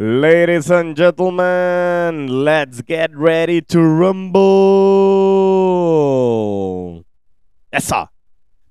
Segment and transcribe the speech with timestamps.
[0.00, 4.38] Ladies and gentlemen, let's get ready to rumble.
[7.72, 8.08] Eso.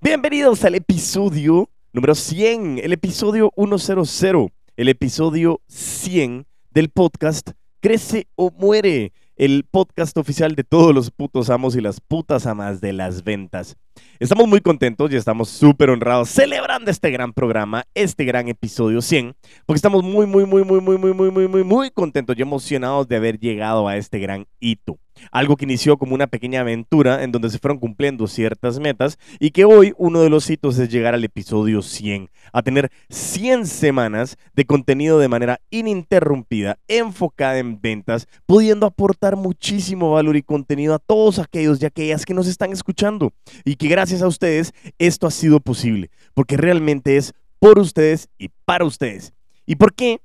[0.00, 7.50] Bienvenidos al episodio número 100, el episodio 100, el episodio 100 del podcast
[7.80, 12.80] Crece o Muere, el podcast oficial de todos los putos amos y las putas amas
[12.80, 13.76] de las ventas.
[14.18, 19.36] Estamos muy contentos y estamos súper honrados celebrando este gran programa, este gran episodio 100,
[19.64, 23.06] porque estamos muy, muy, muy, muy, muy, muy, muy, muy, muy, muy contentos y emocionados
[23.06, 24.98] de haber llegado a este gran hito.
[25.30, 29.50] Algo que inició como una pequeña aventura en donde se fueron cumpliendo ciertas metas y
[29.50, 34.36] que hoy uno de los hitos es llegar al episodio 100, a tener 100 semanas
[34.54, 40.98] de contenido de manera ininterrumpida, enfocada en ventas, pudiendo aportar muchísimo valor y contenido a
[40.98, 43.32] todos aquellos y aquellas que nos están escuchando
[43.64, 48.50] y que gracias a ustedes esto ha sido posible, porque realmente es por ustedes y
[48.64, 49.32] para ustedes.
[49.66, 50.20] ¿Y por qué?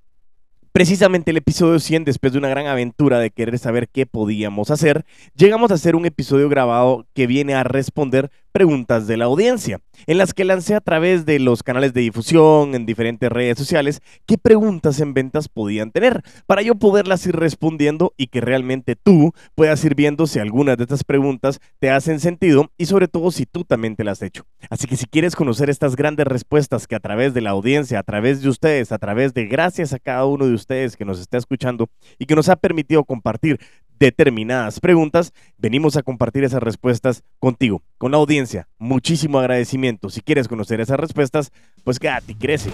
[0.73, 5.05] Precisamente el episodio 100, después de una gran aventura de querer saber qué podíamos hacer,
[5.35, 10.17] llegamos a hacer un episodio grabado que viene a responder preguntas de la audiencia, en
[10.17, 14.37] las que lancé a través de los canales de difusión, en diferentes redes sociales, qué
[14.37, 19.83] preguntas en ventas podían tener, para yo poderlas ir respondiendo y que realmente tú puedas
[19.83, 23.63] ir viendo si algunas de estas preguntas te hacen sentido y sobre todo si tú
[23.63, 24.45] también te las has hecho.
[24.69, 28.03] Así que si quieres conocer estas grandes respuestas que a través de la audiencia, a
[28.03, 31.37] través de ustedes, a través de gracias a cada uno de ustedes que nos está
[31.39, 33.59] escuchando y que nos ha permitido compartir
[34.03, 38.67] determinadas preguntas, venimos a compartir esas respuestas contigo, con la audiencia.
[38.77, 40.09] Muchísimo agradecimiento.
[40.09, 41.51] Si quieres conocer esas respuestas,
[41.83, 42.69] pues quédate y crece.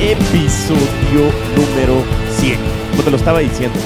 [0.00, 2.04] Episodio número
[2.38, 2.58] 100.
[2.90, 3.78] Como te lo estaba diciendo,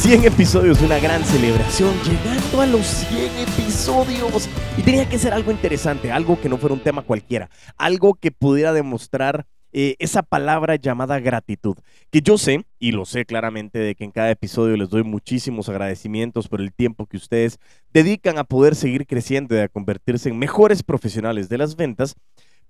[0.00, 4.48] 100 episodios, una gran celebración, llegando a los 100 episodios.
[4.78, 8.30] Y tenía que ser algo interesante, algo que no fuera un tema cualquiera, algo que
[8.30, 11.76] pudiera demostrar eh, esa palabra llamada gratitud.
[12.10, 15.68] Que yo sé, y lo sé claramente, de que en cada episodio les doy muchísimos
[15.68, 17.58] agradecimientos por el tiempo que ustedes
[17.92, 22.14] dedican a poder seguir creciendo y a convertirse en mejores profesionales de las ventas.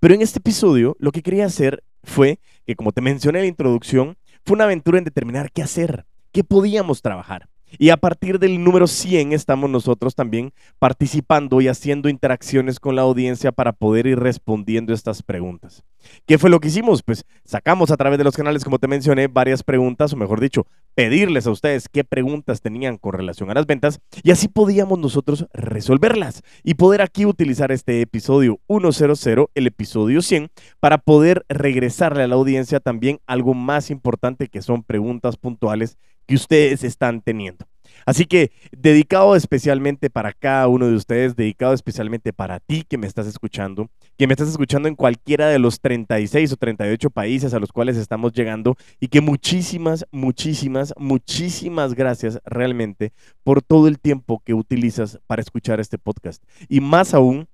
[0.01, 3.49] Pero en este episodio lo que quería hacer fue que, como te mencioné en la
[3.49, 7.47] introducción, fue una aventura en determinar qué hacer que podíamos trabajar.
[7.79, 13.03] Y a partir del número 100 estamos nosotros también participando y haciendo interacciones con la
[13.03, 15.83] audiencia para poder ir respondiendo estas preguntas.
[16.25, 17.03] ¿Qué fue lo que hicimos?
[17.03, 20.65] Pues sacamos a través de los canales, como te mencioné, varias preguntas, o mejor dicho,
[20.95, 25.47] pedirles a ustedes qué preguntas tenían con relación a las ventas y así podíamos nosotros
[25.53, 30.49] resolverlas y poder aquí utilizar este episodio 100, el episodio 100,
[30.79, 35.97] para poder regresarle a la audiencia también algo más importante que son preguntas puntuales
[36.31, 37.65] que ustedes están teniendo.
[38.05, 43.05] Así que dedicado especialmente para cada uno de ustedes, dedicado especialmente para ti que me
[43.05, 47.59] estás escuchando, que me estás escuchando en cualquiera de los 36 o 38 países a
[47.59, 53.11] los cuales estamos llegando y que muchísimas, muchísimas, muchísimas gracias realmente
[53.43, 56.41] por todo el tiempo que utilizas para escuchar este podcast.
[56.69, 57.49] Y más aún,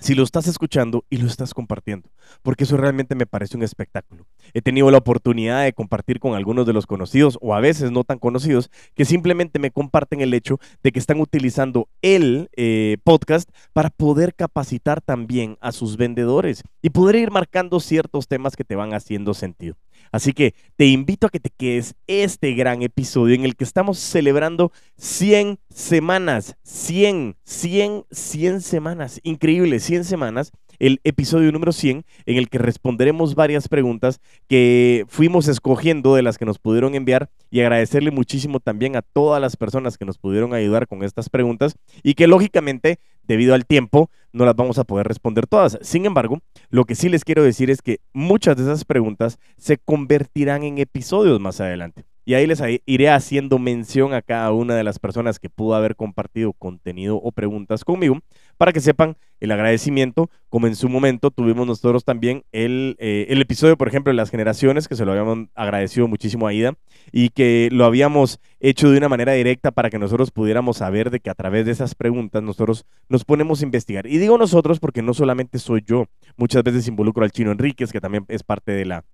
[0.00, 2.10] si lo estás escuchando y lo estás compartiendo,
[2.42, 4.26] porque eso realmente me parece un espectáculo.
[4.54, 8.04] He tenido la oportunidad de compartir con algunos de los conocidos o a veces no
[8.04, 13.48] tan conocidos que simplemente me comparten el hecho de que están utilizando el eh, podcast
[13.72, 18.76] para poder capacitar también a sus vendedores y poder ir marcando ciertos temas que te
[18.76, 19.76] van haciendo sentido.
[20.12, 23.98] Así que te invito a que te quedes este gran episodio en el que estamos
[23.98, 32.36] celebrando 100 semanas, 100, 100, 100 semanas, increíble, 100 semanas el episodio número 100 en
[32.36, 37.60] el que responderemos varias preguntas que fuimos escogiendo de las que nos pudieron enviar y
[37.60, 42.14] agradecerle muchísimo también a todas las personas que nos pudieron ayudar con estas preguntas y
[42.14, 42.98] que lógicamente
[43.30, 45.78] debido al tiempo no las vamos a poder responder todas.
[45.82, 49.78] Sin embargo, lo que sí les quiero decir es que muchas de esas preguntas se
[49.78, 52.04] convertirán en episodios más adelante.
[52.24, 55.96] Y ahí les iré haciendo mención a cada una de las personas que pudo haber
[55.96, 58.18] compartido contenido o preguntas conmigo
[58.60, 63.40] para que sepan el agradecimiento, como en su momento tuvimos nosotros también el, eh, el
[63.40, 66.74] episodio, por ejemplo, de las generaciones, que se lo habíamos agradecido muchísimo a Ida
[67.10, 71.20] y que lo habíamos hecho de una manera directa para que nosotros pudiéramos saber de
[71.20, 74.06] que a través de esas preguntas nosotros nos ponemos a investigar.
[74.06, 76.04] Y digo nosotros porque no solamente soy yo,
[76.36, 79.06] muchas veces involucro al chino Enríquez, que también es parte de la,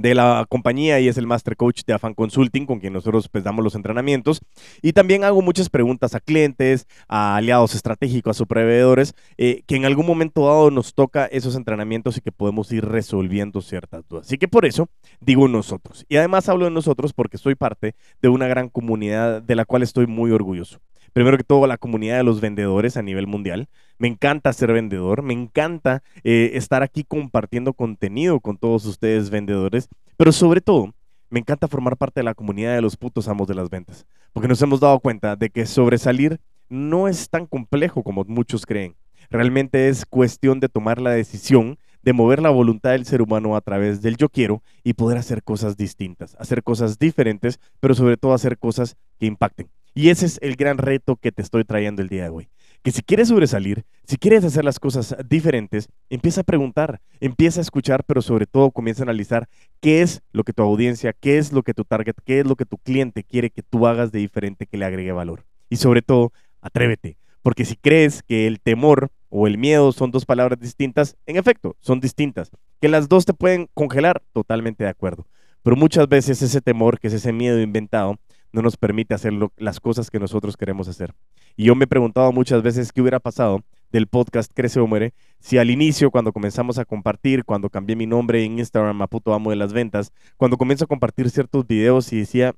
[0.00, 3.44] de la compañía y es el Master Coach de Afan Consulting con quien nosotros pues,
[3.44, 4.40] damos los entrenamientos.
[4.82, 9.84] Y también hago muchas preguntas a clientes, a aliados estratégicos, a proveedores, eh, que en
[9.84, 14.26] algún momento dado nos toca esos entrenamientos y que podemos ir resolviendo ciertas dudas.
[14.26, 14.88] Así que por eso
[15.20, 16.04] digo nosotros.
[16.08, 19.82] Y además hablo de nosotros porque soy parte de una gran comunidad de la cual
[19.82, 20.80] estoy muy orgulloso.
[21.12, 23.68] Primero que todo la comunidad de los vendedores a nivel mundial.
[23.98, 29.88] Me encanta ser vendedor, me encanta eh, estar aquí compartiendo contenido con todos ustedes vendedores,
[30.16, 30.94] pero sobre todo
[31.28, 34.48] me encanta formar parte de la comunidad de los putos amos de las ventas, porque
[34.48, 38.96] nos hemos dado cuenta de que sobresalir no es tan complejo como muchos creen.
[39.30, 43.60] Realmente es cuestión de tomar la decisión de mover la voluntad del ser humano a
[43.60, 48.32] través del yo quiero y poder hacer cosas distintas, hacer cosas diferentes, pero sobre todo
[48.32, 49.68] hacer cosas que impacten.
[49.94, 52.48] Y ese es el gran reto que te estoy trayendo el día de hoy.
[52.82, 57.62] Que si quieres sobresalir, si quieres hacer las cosas diferentes, empieza a preguntar, empieza a
[57.62, 59.48] escuchar, pero sobre todo comienza a analizar
[59.80, 62.56] qué es lo que tu audiencia, qué es lo que tu target, qué es lo
[62.56, 65.44] que tu cliente quiere que tú hagas de diferente que le agregue valor.
[65.68, 66.32] Y sobre todo,
[66.62, 71.36] atrévete, porque si crees que el temor o el miedo son dos palabras distintas, en
[71.36, 72.50] efecto, son distintas.
[72.80, 75.26] Que las dos te pueden congelar, totalmente de acuerdo.
[75.62, 78.18] Pero muchas veces ese temor, que es ese miedo inventado,
[78.52, 81.14] no nos permite hacer las cosas que nosotros queremos hacer.
[81.56, 85.14] Y yo me he preguntado muchas veces qué hubiera pasado del podcast Crece o Muere
[85.38, 89.34] si al inicio, cuando comenzamos a compartir, cuando cambié mi nombre en Instagram a puto
[89.34, 92.54] amo de las ventas, cuando comienzo a compartir ciertos videos y decía,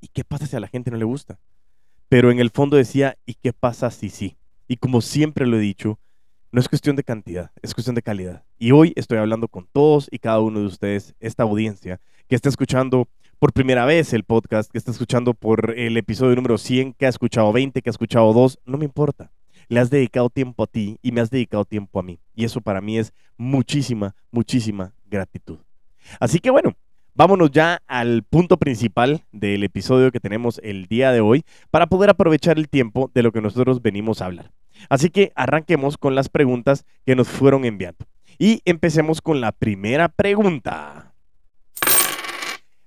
[0.00, 1.38] ¿y qué pasa si a la gente no le gusta?
[2.08, 4.36] Pero en el fondo decía, ¿y qué pasa si sí?
[4.68, 5.98] Y como siempre lo he dicho,
[6.52, 8.44] no es cuestión de cantidad, es cuestión de calidad.
[8.58, 12.48] Y hoy estoy hablando con todos y cada uno de ustedes, esta audiencia que está
[12.48, 13.08] escuchando
[13.44, 17.10] por primera vez el podcast, que está escuchando por el episodio número 100, que ha
[17.10, 19.32] escuchado 20, que ha escuchado 2, no me importa.
[19.68, 22.18] Le has dedicado tiempo a ti y me has dedicado tiempo a mí.
[22.34, 25.58] Y eso para mí es muchísima, muchísima gratitud.
[26.20, 26.72] Así que bueno,
[27.12, 32.08] vámonos ya al punto principal del episodio que tenemos el día de hoy para poder
[32.08, 34.52] aprovechar el tiempo de lo que nosotros venimos a hablar.
[34.88, 38.06] Así que arranquemos con las preguntas que nos fueron enviando.
[38.38, 41.13] Y empecemos con la primera pregunta.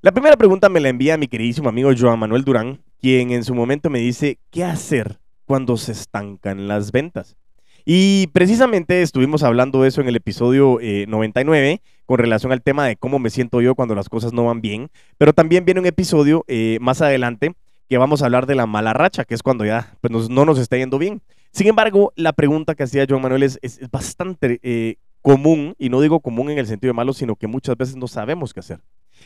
[0.07, 3.53] La primera pregunta me la envía mi queridísimo amigo Joan Manuel Durán, quien en su
[3.53, 7.35] momento me dice, ¿qué hacer cuando se estancan las ventas?
[7.83, 12.85] Y precisamente estuvimos hablando de eso en el episodio 99 eh, con relación al tema
[12.85, 15.87] de cómo me siento yo cuando las cosas no van bien, pero también viene un
[15.87, 17.53] episodio eh, más adelante
[17.89, 20.57] que vamos a hablar de la mala racha, que es cuando ya pues, no nos
[20.57, 21.21] está yendo bien.
[21.51, 23.59] Sin embargo, la pregunta que hacía Joan Manuel es,
[23.91, 27.75] bastante eh, común, y no digo común en el sentido de malo, sino que muchas
[27.75, 28.79] veces no sabemos qué hacer.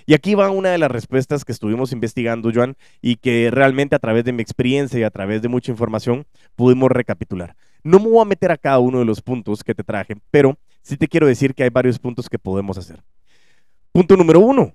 [0.05, 3.99] Y aquí va una de las respuestas que estuvimos investigando, Joan, y que realmente a
[3.99, 7.55] través de mi experiencia y a través de mucha información pudimos recapitular.
[7.83, 10.57] No me voy a meter a cada uno de los puntos que te traje, pero
[10.81, 13.01] sí te quiero decir que hay varios puntos que podemos hacer.
[13.91, 14.73] Punto número uno.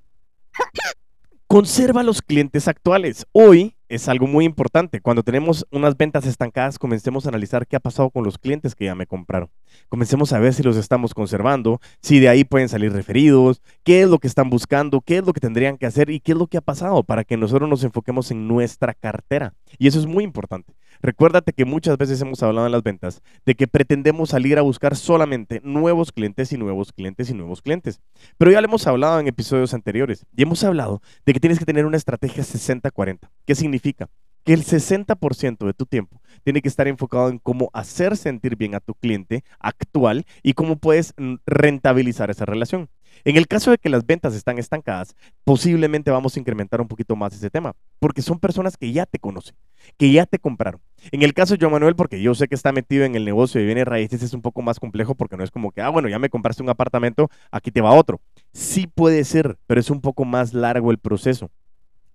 [1.46, 3.26] Conserva los clientes actuales.
[3.32, 5.00] Hoy es algo muy importante.
[5.00, 8.86] Cuando tenemos unas ventas estancadas, comencemos a analizar qué ha pasado con los clientes que
[8.86, 9.50] ya me compraron.
[9.88, 14.08] Comencemos a ver si los estamos conservando, si de ahí pueden salir referidos, qué es
[14.08, 16.46] lo que están buscando, qué es lo que tendrían que hacer y qué es lo
[16.46, 19.54] que ha pasado para que nosotros nos enfoquemos en nuestra cartera.
[19.78, 20.74] Y eso es muy importante.
[21.02, 24.96] Recuérdate que muchas veces hemos hablado en las ventas de que pretendemos salir a buscar
[24.96, 28.00] solamente nuevos clientes y nuevos clientes y nuevos clientes.
[28.38, 31.64] Pero ya lo hemos hablado en episodios anteriores y hemos hablado de que tienes que
[31.64, 33.28] tener una estrategia 60-40.
[33.44, 34.08] ¿Qué significa?
[34.44, 38.74] Que el 60% de tu tiempo tiene que estar enfocado en cómo hacer sentir bien
[38.74, 42.88] a tu cliente actual y cómo puedes mm, rentabilizar esa relación.
[43.24, 45.14] En el caso de que las ventas están estancadas,
[45.44, 49.18] posiblemente vamos a incrementar un poquito más ese tema, porque son personas que ya te
[49.18, 49.56] conocen,
[49.96, 50.80] que ya te compraron.
[51.12, 53.60] En el caso de Joan Manuel, porque yo sé que está metido en el negocio
[53.60, 56.08] de bienes raíces, es un poco más complejo porque no es como que, ah, bueno,
[56.08, 58.20] ya me compraste un apartamento, aquí te va otro.
[58.52, 61.50] Sí puede ser, pero es un poco más largo el proceso.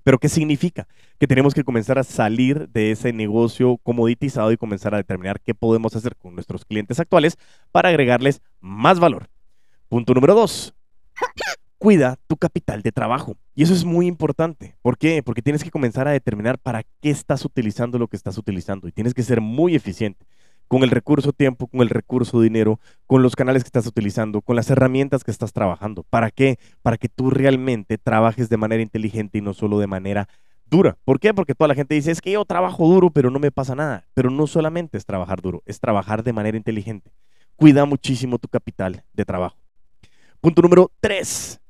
[0.03, 0.87] ¿Pero qué significa?
[1.19, 5.53] Que tenemos que comenzar a salir de ese negocio comoditizado y comenzar a determinar qué
[5.53, 7.37] podemos hacer con nuestros clientes actuales
[7.71, 9.29] para agregarles más valor.
[9.89, 10.73] Punto número dos,
[11.77, 13.37] Cuida tu capital de trabajo.
[13.55, 14.75] Y eso es muy importante.
[14.83, 15.23] ¿Por qué?
[15.23, 18.87] Porque tienes que comenzar a determinar para qué estás utilizando lo que estás utilizando.
[18.87, 20.27] Y tienes que ser muy eficiente
[20.67, 24.55] con el recurso tiempo, con el recurso dinero, con los canales que estás utilizando, con
[24.55, 26.03] las herramientas que estás trabajando.
[26.03, 26.59] ¿Para qué?
[26.81, 30.29] Para que tú realmente trabajes de manera inteligente y no solo de manera
[30.67, 30.97] dura.
[31.03, 31.33] ¿Por qué?
[31.33, 34.05] Porque toda la gente dice, es que yo trabajo duro, pero no me pasa nada.
[34.13, 37.11] Pero no solamente es trabajar duro, es trabajar de manera inteligente.
[37.57, 39.60] Cuida muchísimo tu capital de trabajo.
[40.41, 41.61] Punto número 3.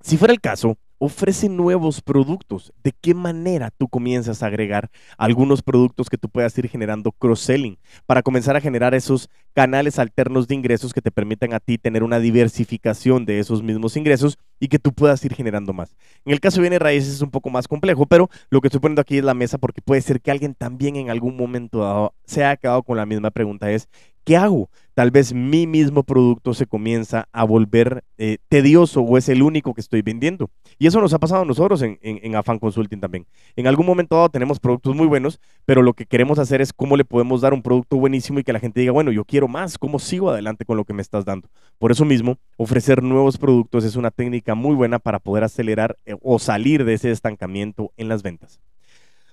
[0.00, 2.72] Si fuera el caso, ofrece nuevos productos.
[2.82, 7.78] ¿De qué manera tú comienzas a agregar algunos productos que tú puedas ir generando cross-selling
[8.06, 12.02] para comenzar a generar esos canales alternos de ingresos que te permitan a ti tener
[12.02, 15.94] una diversificación de esos mismos ingresos y que tú puedas ir generando más?
[16.24, 18.80] En el caso de bienes raíces es un poco más complejo, pero lo que estoy
[18.80, 22.44] poniendo aquí es la mesa porque puede ser que alguien también en algún momento se
[22.44, 23.88] haya quedado con la misma pregunta es
[24.24, 24.70] ¿Qué hago?
[24.94, 29.72] Tal vez mi mismo producto se comienza a volver eh, tedioso o es el único
[29.72, 30.50] que estoy vendiendo.
[30.78, 33.26] Y eso nos ha pasado a nosotros en, Afan Consulting también.
[33.56, 36.96] En algún momento dado tenemos productos muy buenos, pero lo que queremos hacer es cómo
[36.96, 39.78] le podemos dar un producto buenísimo y que la gente diga, bueno, yo quiero más,
[39.78, 41.48] ¿cómo sigo adelante con lo que me estás dando?
[41.78, 46.14] Por eso mismo, ofrecer nuevos productos es una técnica muy buena para poder acelerar eh,
[46.20, 48.60] o salir de ese estancamiento en las ventas.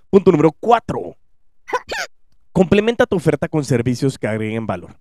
[0.09, 1.17] Punto número cuatro.
[2.57, 4.95] Complementa tu oferta con servicios que agreguen valor.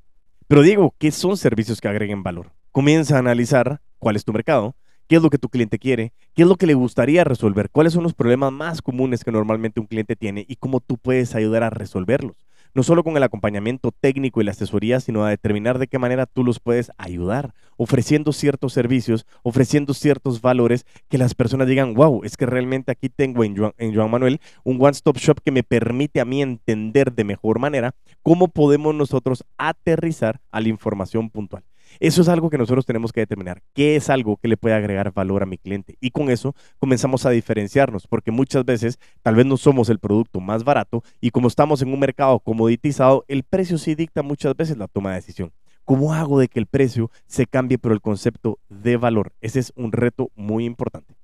[0.46, 2.52] Pero Diego, ¿qué son servicios que agreguen valor?
[2.70, 4.76] Comienza a analizar cuál es tu mercado,
[5.08, 7.94] qué es lo que tu cliente quiere, qué es lo que le gustaría resolver, cuáles
[7.94, 11.62] son los problemas más comunes que normalmente un cliente tiene y cómo tú puedes ayudar
[11.62, 12.45] a resolverlos
[12.76, 16.26] no solo con el acompañamiento técnico y la asesoría, sino a determinar de qué manera
[16.26, 22.22] tú los puedes ayudar, ofreciendo ciertos servicios, ofreciendo ciertos valores que las personas digan, wow,
[22.22, 26.26] es que realmente aquí tengo en Joan, Manuel un one-stop shop que me permite a
[26.26, 31.64] mí entender de mejor manera cómo podemos nosotros aterrizar a la información puntual.
[32.00, 33.62] Eso es algo que nosotros tenemos que determinar.
[33.74, 35.96] ¿Qué es algo que le puede agregar valor a mi cliente?
[36.00, 40.40] Y con eso comenzamos a diferenciarnos, porque muchas veces tal vez no somos el producto
[40.40, 44.76] más barato y como estamos en un mercado comoditizado, el precio sí dicta muchas veces
[44.76, 45.52] la toma de decisión.
[45.84, 49.32] ¿Cómo hago de que el precio se cambie por el concepto de valor?
[49.40, 51.14] Ese es un reto muy importante.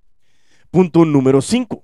[0.71, 1.83] Punto número 5.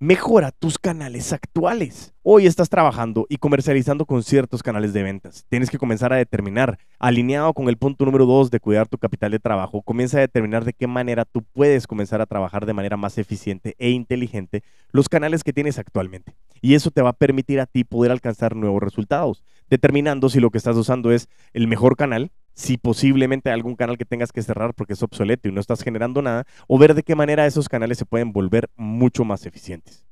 [0.00, 2.12] Mejora tus canales actuales.
[2.22, 5.46] Hoy estás trabajando y comercializando con ciertos canales de ventas.
[5.48, 9.30] Tienes que comenzar a determinar, alineado con el punto número dos de cuidar tu capital
[9.30, 12.98] de trabajo, comienza a determinar de qué manera tú puedes comenzar a trabajar de manera
[12.98, 16.36] más eficiente e inteligente los canales que tienes actualmente.
[16.60, 20.50] Y eso te va a permitir a ti poder alcanzar nuevos resultados, determinando si lo
[20.50, 24.42] que estás usando es el mejor canal si posiblemente hay algún canal que tengas que
[24.42, 27.68] cerrar porque es obsoleto y no estás generando nada, o ver de qué manera esos
[27.68, 30.04] canales se pueden volver mucho más eficientes.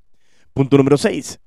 [0.53, 1.41] Punto número 6.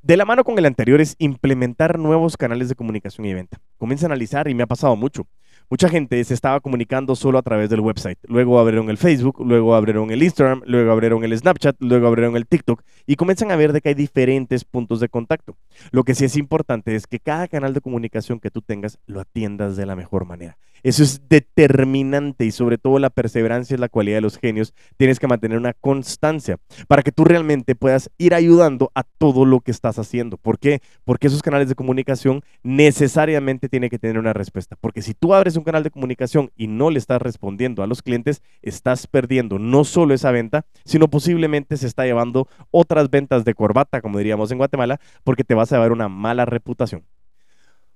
[0.00, 3.60] De la mano con el anterior es implementar nuevos canales de comunicación y venta.
[3.76, 5.26] Comienza a analizar y me ha pasado mucho.
[5.70, 8.18] Mucha gente se estaba comunicando solo a través del website.
[8.26, 12.46] Luego abrieron el Facebook, luego abrieron el Instagram, luego abrieron el Snapchat, luego abrieron el
[12.46, 15.58] TikTok y comienzan a ver de que hay diferentes puntos de contacto.
[15.90, 19.20] Lo que sí es importante es que cada canal de comunicación que tú tengas lo
[19.20, 20.56] atiendas de la mejor manera.
[20.82, 24.74] Eso es determinante y sobre todo la perseverancia es la cualidad de los genios.
[24.96, 29.60] Tienes que mantener una constancia para que tú realmente puedas ir ayudando a todo lo
[29.60, 30.36] que estás haciendo.
[30.36, 30.80] ¿Por qué?
[31.04, 34.76] Porque esos canales de comunicación necesariamente tienen que tener una respuesta.
[34.80, 38.02] Porque si tú abres un canal de comunicación y no le estás respondiendo a los
[38.02, 43.54] clientes, estás perdiendo no solo esa venta, sino posiblemente se está llevando otras ventas de
[43.54, 47.04] corbata, como diríamos en Guatemala, porque te vas a llevar una mala reputación.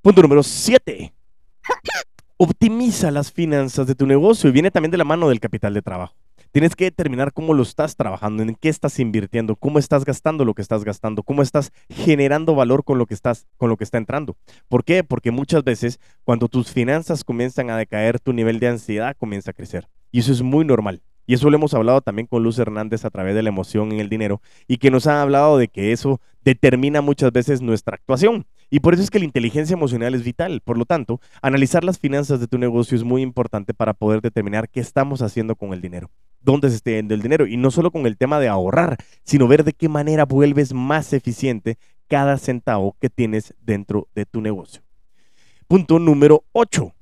[0.03, 1.13] Punto número 7.
[2.37, 5.83] Optimiza las finanzas de tu negocio y viene también de la mano del capital de
[5.83, 6.17] trabajo.
[6.53, 10.53] Tienes que determinar cómo lo estás trabajando, en qué estás invirtiendo, cómo estás gastando lo
[10.53, 13.97] que estás gastando, cómo estás generando valor con lo que estás con lo que está
[13.97, 14.37] entrando.
[14.69, 15.03] ¿Por qué?
[15.03, 19.55] Porque muchas veces cuando tus finanzas comienzan a decaer, tu nivel de ansiedad comienza a
[19.55, 19.89] crecer.
[20.11, 21.01] Y eso es muy normal.
[21.27, 24.01] Y eso lo hemos hablado también con Luz Hernández a través de la emoción en
[24.01, 28.47] el dinero y que nos ha hablado de que eso determina muchas veces nuestra actuación.
[28.71, 30.61] Y por eso es que la inteligencia emocional es vital.
[30.65, 34.69] Por lo tanto, analizar las finanzas de tu negocio es muy importante para poder determinar
[34.69, 36.11] qué estamos haciendo con el dinero
[36.43, 37.47] dónde se esté yendo el dinero.
[37.47, 41.13] Y no solo con el tema de ahorrar, sino ver de qué manera vuelves más
[41.13, 44.83] eficiente cada centavo que tienes dentro de tu negocio.
[45.67, 46.93] Punto número 8.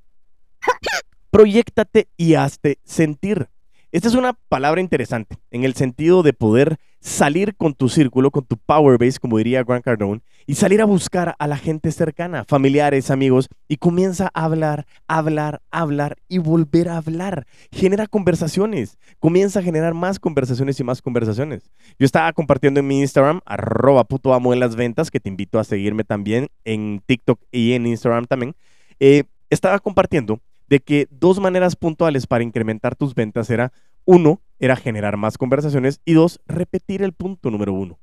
[1.31, 3.49] Proyectate y hazte sentir.
[3.92, 8.44] Esta es una palabra interesante en el sentido de poder salir con tu círculo, con
[8.44, 12.44] tu power base, como diría Grant Cardone, y salir a buscar a la gente cercana,
[12.47, 17.49] familiares, amigos, y comienza a hablar, hablar, hablar y volver a hablar.
[17.73, 21.68] Genera conversaciones, comienza a generar más conversaciones y más conversaciones.
[21.99, 25.59] Yo estaba compartiendo en mi Instagram, arroba puto amo en las ventas, que te invito
[25.59, 28.54] a seguirme también en TikTok y en Instagram también.
[29.00, 30.38] Eh, estaba compartiendo
[30.71, 33.73] de que dos maneras puntuales para incrementar tus ventas era,
[34.07, 37.99] uno, era generar más conversaciones y dos, repetir el punto número uno.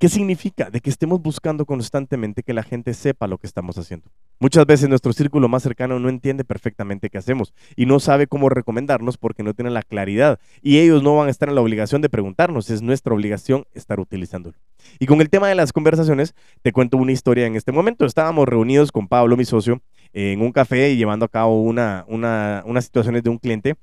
[0.00, 0.70] ¿Qué significa?
[0.70, 4.10] De que estemos buscando constantemente que la gente sepa lo que estamos haciendo.
[4.40, 8.48] Muchas veces nuestro círculo más cercano no entiende perfectamente qué hacemos y no sabe cómo
[8.48, 12.00] recomendarnos porque no tiene la claridad y ellos no van a estar en la obligación
[12.00, 14.56] de preguntarnos, es nuestra obligación estar utilizándolo.
[14.98, 18.06] Y con el tema de las conversaciones, te cuento una historia en este momento.
[18.06, 22.62] Estábamos reunidos con Pablo, mi socio, en un café y llevando a cabo una, una,
[22.66, 23.76] unas situaciones de un cliente.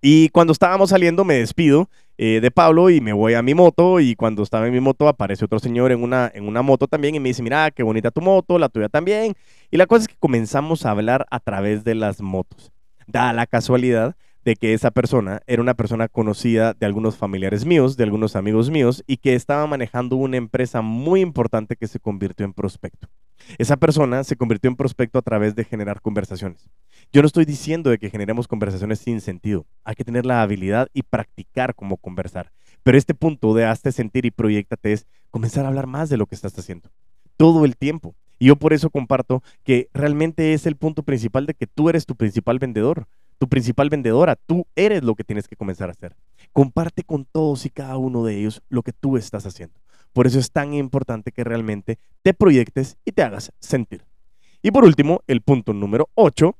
[0.00, 3.98] Y cuando estábamos saliendo me despido eh, de Pablo y me voy a mi moto
[4.00, 7.14] y cuando estaba en mi moto aparece otro señor en una, en una moto también
[7.14, 9.34] y me dice, mira, qué bonita tu moto, la tuya también.
[9.70, 12.72] Y la cosa es que comenzamos a hablar a través de las motos.
[13.06, 17.96] Da la casualidad de que esa persona era una persona conocida de algunos familiares míos,
[17.96, 22.46] de algunos amigos míos y que estaba manejando una empresa muy importante que se convirtió
[22.46, 23.08] en prospecto.
[23.58, 26.68] Esa persona se convirtió en prospecto a través de generar conversaciones.
[27.12, 29.66] Yo no estoy diciendo de que generemos conversaciones sin sentido.
[29.84, 32.52] Hay que tener la habilidad y practicar cómo conversar.
[32.82, 36.26] Pero este punto de hazte sentir y proyectate es comenzar a hablar más de lo
[36.26, 36.90] que estás haciendo.
[37.36, 38.14] Todo el tiempo.
[38.38, 42.06] Y yo por eso comparto que realmente es el punto principal de que tú eres
[42.06, 43.06] tu principal vendedor,
[43.38, 44.36] tu principal vendedora.
[44.46, 46.16] Tú eres lo que tienes que comenzar a hacer.
[46.52, 49.78] Comparte con todos y cada uno de ellos lo que tú estás haciendo.
[50.12, 54.04] Por eso es tan importante que realmente te proyectes y te hagas sentir.
[54.62, 56.56] Y por último, el punto número 8,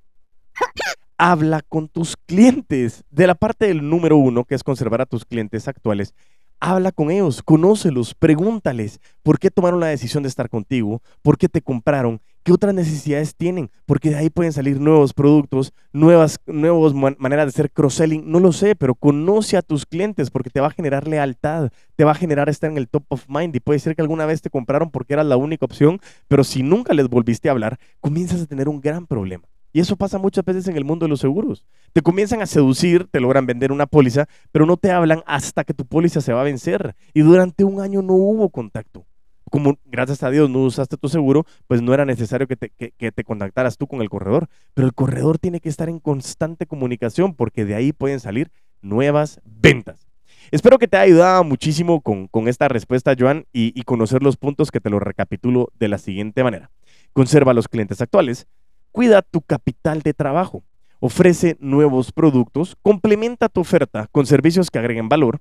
[1.19, 3.05] habla con tus clientes.
[3.11, 6.15] De la parte del número uno, que es conservar a tus clientes actuales,
[6.61, 11.49] habla con ellos, conócelos, pregúntales por qué tomaron la decisión de estar contigo, por qué
[11.49, 17.47] te compraron, qué otras necesidades tienen, porque de ahí pueden salir nuevos productos, nuevas, maneras
[17.47, 20.71] de hacer cross-selling, no lo sé, pero conoce a tus clientes porque te va a
[20.71, 23.95] generar lealtad, te va a generar estar en el top of mind y puede ser
[23.95, 27.49] que alguna vez te compraron porque era la única opción, pero si nunca les volviste
[27.49, 29.45] a hablar, comienzas a tener un gran problema.
[29.79, 31.65] Y eso pasa muchas veces en el mundo de los seguros.
[31.93, 35.73] Te comienzan a seducir, te logran vender una póliza, pero no te hablan hasta que
[35.73, 36.97] tu póliza se va a vencer.
[37.15, 39.07] Y durante un año no hubo contacto.
[39.49, 43.79] Como gracias a Dios no usaste tu seguro, pues no era necesario que te, contactaras
[43.79, 44.49] tú con el corredor.
[44.75, 48.51] Pero el corredor tiene que estar en constante comunicación porque de ahí pueden salir
[48.83, 50.09] nuevas ventas.
[50.51, 54.81] Espero que te haya ayudado muchísimo con, esta respuesta, Joan, y, conocer los puntos que
[54.81, 56.73] te los recapitulo de la siguiente manera.
[57.13, 58.49] Conserva los clientes actuales,
[58.93, 60.63] Cuida tu capital de trabajo.
[61.01, 65.41] Ofrece nuevos productos, complementa tu oferta con servicios que agreguen valor,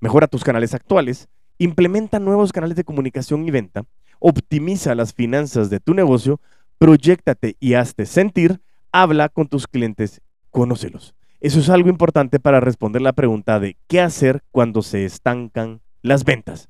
[0.00, 3.84] mejora tus canales actuales, implementa nuevos canales de comunicación y venta,
[4.18, 6.40] optimiza las finanzas de tu negocio,
[6.78, 8.60] proyectate y hazte sentir,
[8.90, 11.14] habla con tus clientes, conócelos.
[11.40, 16.24] Eso es algo importante para responder la pregunta de qué hacer cuando se estancan las
[16.24, 16.68] ventas.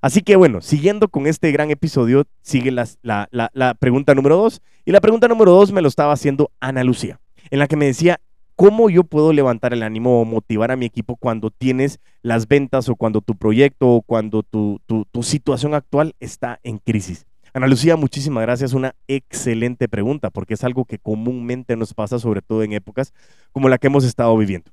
[0.00, 4.62] Así que bueno, siguiendo con este gran episodio, sigue la, pregunta número dos.
[4.84, 7.86] Y la pregunta número dos me lo estaba haciendo Ana Lucía, en la que me
[7.86, 8.20] decía,
[8.56, 12.88] ¿cómo yo puedo levantar el ánimo o motivar a mi equipo cuando tienes las ventas
[12.88, 17.26] o cuando tu proyecto o cuando tu, tu, tu situación actual está en crisis?
[17.52, 18.72] Ana Lucía, muchísimas gracias.
[18.72, 23.12] Una excelente pregunta porque es algo que comúnmente nos pasa, sobre todo en épocas
[23.52, 24.70] como la que hemos estado viviendo.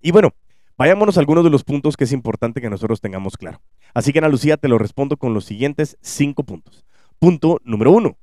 [0.00, 0.34] Y bueno,
[0.78, 3.60] Vayámonos a algunos de los puntos que es importante que nosotros tengamos claro.
[3.94, 6.84] Así que Ana Lucía te lo respondo con los siguientes cinco puntos.
[7.18, 8.16] Punto número uno.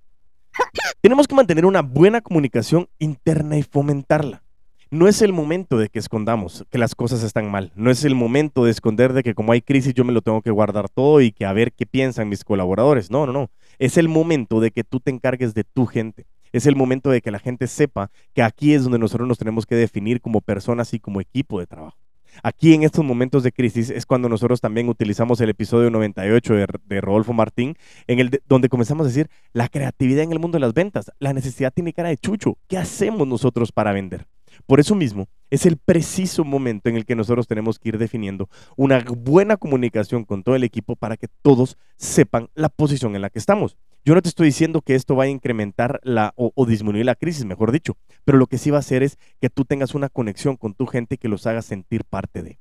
[1.02, 4.44] Tenemos que mantener una buena comunicación interna y fomentarla.
[4.92, 7.72] No es el momento de que escondamos que las cosas están mal.
[7.76, 10.42] No es el momento de esconder de que como hay crisis yo me lo tengo
[10.42, 13.12] que guardar todo y que a ver qué piensan mis colaboradores.
[13.12, 13.52] No, no, no.
[13.78, 16.26] Es el momento de que tú te encargues de tu gente.
[16.52, 19.68] Es el momento de que la gente sepa que aquí es donde nosotros nos tenemos
[19.68, 21.98] que definir como personas y como equipo de trabajo.
[22.44, 26.68] Aquí en estos momentos de crisis es cuando nosotros también utilizamos el episodio 98 de,
[26.86, 27.76] de Rodolfo Martín,
[28.08, 31.12] en el donde comenzamos a decir la creatividad en el mundo de las ventas.
[31.20, 32.58] La necesidad tiene cara de chucho.
[32.68, 34.28] ¿Qué hacemos nosotros para vender?
[34.66, 38.50] Por eso mismo, es el preciso momento en el que nosotros tenemos que ir definiendo
[38.76, 43.30] una buena comunicación con todo el equipo para que todos sepan la posición en la
[43.30, 43.78] que estamos.
[44.10, 47.46] Yo no te estoy diciendo que esto va a incrementar la, o, disminuir la crisis,
[47.46, 47.96] mejor dicho,
[48.26, 50.88] pero lo que sí va a hacer es que tú tengas una conexión con tu
[50.88, 52.58] gente que los haga sentir parte de.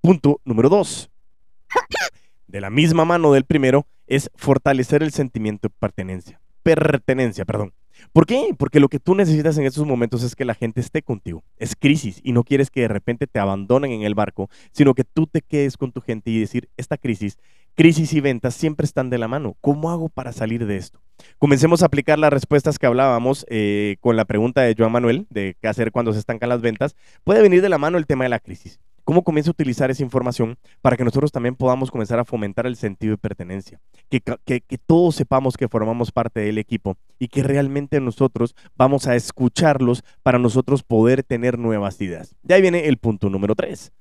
[0.00, 1.08] Punto número dos.
[2.48, 6.40] De la misma mano del primero es fortalecer el sentimiento de pertenencia.
[6.64, 7.72] Pertenencia, perdón.
[8.12, 8.54] ¿Por qué?
[8.58, 11.42] Porque lo que tú necesitas en estos momentos es que la gente esté contigo.
[11.58, 15.04] Es crisis y no quieres que de repente te abandonen en el barco, sino que
[15.04, 17.38] tú te quedes con tu gente y decir, esta crisis,
[17.74, 19.56] crisis y ventas siempre están de la mano.
[19.60, 21.00] ¿Cómo hago para salir de esto?
[21.38, 25.56] Comencemos a aplicar las respuestas que hablábamos eh, con la pregunta de Joan Manuel de
[25.60, 26.96] qué hacer cuando se estancan las ventas.
[27.24, 28.80] Puede venir de la mano el tema de la crisis.
[29.04, 32.76] ¿Cómo comienzo a utilizar esa información para que nosotros también podamos comenzar a fomentar el
[32.76, 33.80] sentido de pertenencia?
[34.08, 39.16] Que, que, todos sepamos que formamos parte del equipo y que realmente nosotros vamos a
[39.16, 42.34] escucharlos para nosotros poder tener nuevas ideas.
[42.42, 43.92] De ahí viene el punto número tres.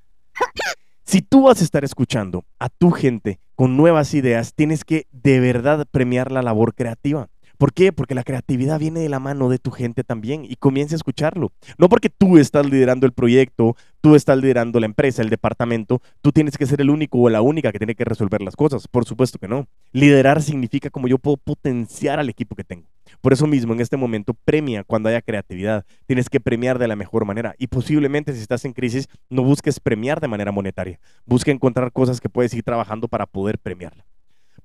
[1.03, 5.39] Si tú vas a estar escuchando a tu gente con nuevas ideas, tienes que de
[5.39, 7.27] verdad premiar la labor creativa.
[7.61, 7.93] ¿Por qué?
[7.93, 11.51] Porque la creatividad viene de la mano de tu gente también y comienza a escucharlo.
[11.77, 16.31] No porque tú estás liderando el proyecto, tú estás liderando la empresa, el departamento, tú
[16.31, 18.87] tienes que ser el único o la única que tiene que resolver las cosas.
[18.87, 19.67] Por supuesto que no.
[19.91, 22.87] Liderar significa como yo puedo potenciar al equipo que tengo.
[23.21, 25.85] Por eso mismo, en este momento, premia cuando haya creatividad.
[26.07, 27.53] Tienes que premiar de la mejor manera.
[27.59, 30.99] Y posiblemente, si estás en crisis, no busques premiar de manera monetaria.
[31.27, 34.03] Busca encontrar cosas que puedes ir trabajando para poder premiarla.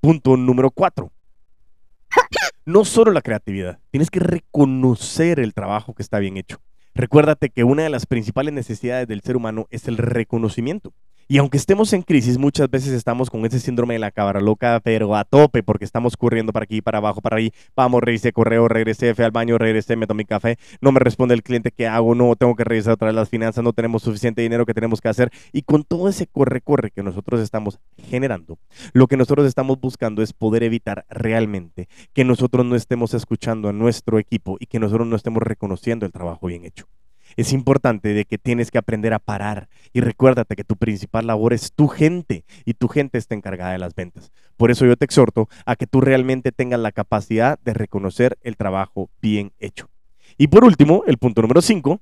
[0.00, 1.12] Punto número cuatro
[2.64, 6.58] no solo la creatividad, tienes que reconocer el trabajo que está bien hecho.
[6.94, 10.94] Recuérdate que una de las principales necesidades del ser humano es el reconocimiento.
[11.28, 14.78] Y aunque estemos en crisis, muchas veces estamos con ese síndrome de la cabra loca,
[14.84, 17.50] pero a tope, porque estamos corriendo para aquí, para abajo, para ahí.
[17.74, 21.42] Vamos, revisé correo, regresé, fui al baño, regresé, me tomé café, no me responde el
[21.42, 22.14] cliente, ¿qué hago?
[22.14, 25.08] No, tengo que revisar otra vez las finanzas, no tenemos suficiente dinero que tenemos que
[25.08, 25.32] hacer.
[25.52, 28.60] Y con todo ese corre-corre que nosotros estamos generando,
[28.92, 33.72] lo que nosotros estamos buscando es poder evitar realmente que nosotros no estemos escuchando a
[33.72, 36.86] nuestro equipo y que nosotros no estemos reconociendo el trabajo bien hecho
[37.36, 41.52] es importante de que tienes que aprender a parar y recuérdate que tu principal labor
[41.52, 44.32] es tu gente y tu gente está encargada de las ventas.
[44.56, 48.56] Por eso yo te exhorto a que tú realmente tengas la capacidad de reconocer el
[48.56, 49.88] trabajo bien hecho.
[50.38, 52.00] Y por último, el punto número 5,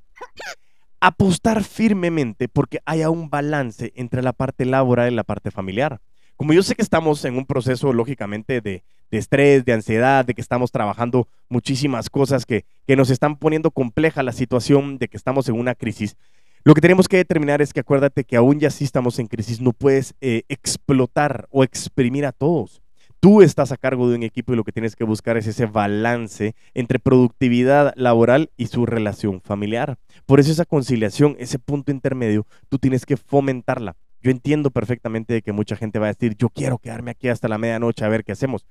[1.01, 6.01] apostar firmemente porque haya un balance entre la parte laboral y la parte familiar.
[6.37, 10.40] Como yo sé que estamos en un proceso, lógicamente, de, estrés, de ansiedad, de que
[10.40, 15.55] estamos trabajando muchísimas cosas que, nos están poniendo compleja la situación, de que estamos en
[15.55, 16.16] una crisis,
[16.64, 19.61] lo que tenemos que determinar es que acuérdate que aún ya sí estamos en crisis,
[19.61, 22.81] no puedes eh, explotar o exprimir a todos.
[23.20, 25.66] Tú estás a cargo de un equipo y lo que tienes que buscar es ese
[25.66, 29.99] balance entre productividad laboral y su relación familiar.
[30.27, 33.97] Por eso esa conciliación, ese punto intermedio, tú tienes que fomentarla.
[34.24, 37.58] Yo entiendo perfectamente que mucha gente va a decir, yo quiero quedarme aquí hasta la
[37.58, 38.64] medianoche a ver qué hacemos.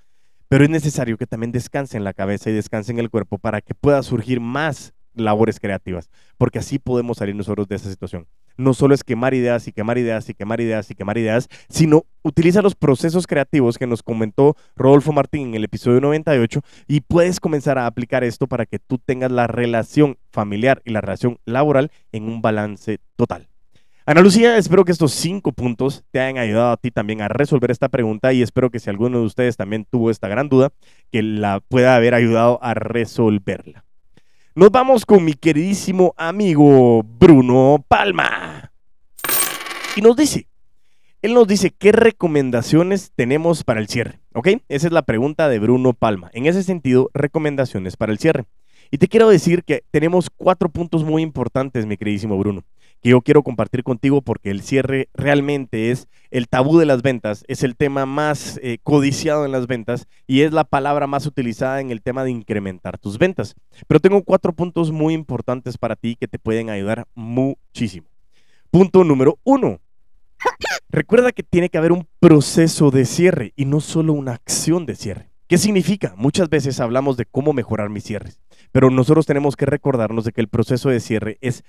[0.49, 3.61] Pero es necesario que también descanse en la cabeza y descanse en el cuerpo para
[3.61, 8.25] que pueda surgir más labores creativas, porque así podemos salir nosotros de esa situación.
[8.57, 12.05] No solo es quemar ideas y quemar ideas y quemar ideas y quemar ideas, sino
[12.23, 17.39] utiliza los procesos creativos que nos comentó Rodolfo Martín en el episodio 98 y puedes
[17.39, 21.91] comenzar a aplicar esto para que tú tengas la relación familiar y la relación laboral
[22.11, 23.52] en un balance total.
[24.05, 27.71] Ana Lucía, espero que estos cinco puntos te hayan ayudado a ti también a resolver
[27.71, 30.73] esta pregunta y espero que si alguno de ustedes también tuvo esta gran duda,
[31.09, 33.85] que la pueda haber ayudado a resolverla.
[34.55, 38.73] Nos vamos con mi queridísimo amigo Bruno Palma.
[39.95, 40.47] Y nos dice,
[41.21, 44.49] él nos dice qué recomendaciones tenemos para el cierre, ¿ok?
[44.67, 46.29] Esa es la pregunta de Bruno Palma.
[46.33, 48.43] En ese sentido, recomendaciones para el cierre.
[48.91, 52.65] Y te quiero decir que tenemos cuatro puntos muy importantes, mi queridísimo Bruno
[53.03, 57.43] que yo quiero compartir contigo porque el cierre realmente es el tabú de las ventas,
[57.49, 61.81] es el tema más eh, codiciado en las ventas y es la palabra más utilizada
[61.81, 63.55] en el tema de incrementar tus ventas.
[63.87, 68.07] Pero tengo cuatro puntos muy importantes para ti que te pueden ayudar muchísimo.
[68.71, 69.81] Punto número uno.
[70.87, 74.95] Recuerda que tiene que haber un proceso de cierre y no solo una acción de
[74.95, 75.29] cierre.
[75.47, 76.13] ¿Qué significa?
[76.15, 78.39] Muchas veces hablamos de cómo mejorar mis cierres,
[78.71, 81.63] pero nosotros tenemos que recordarnos de que el proceso de cierre es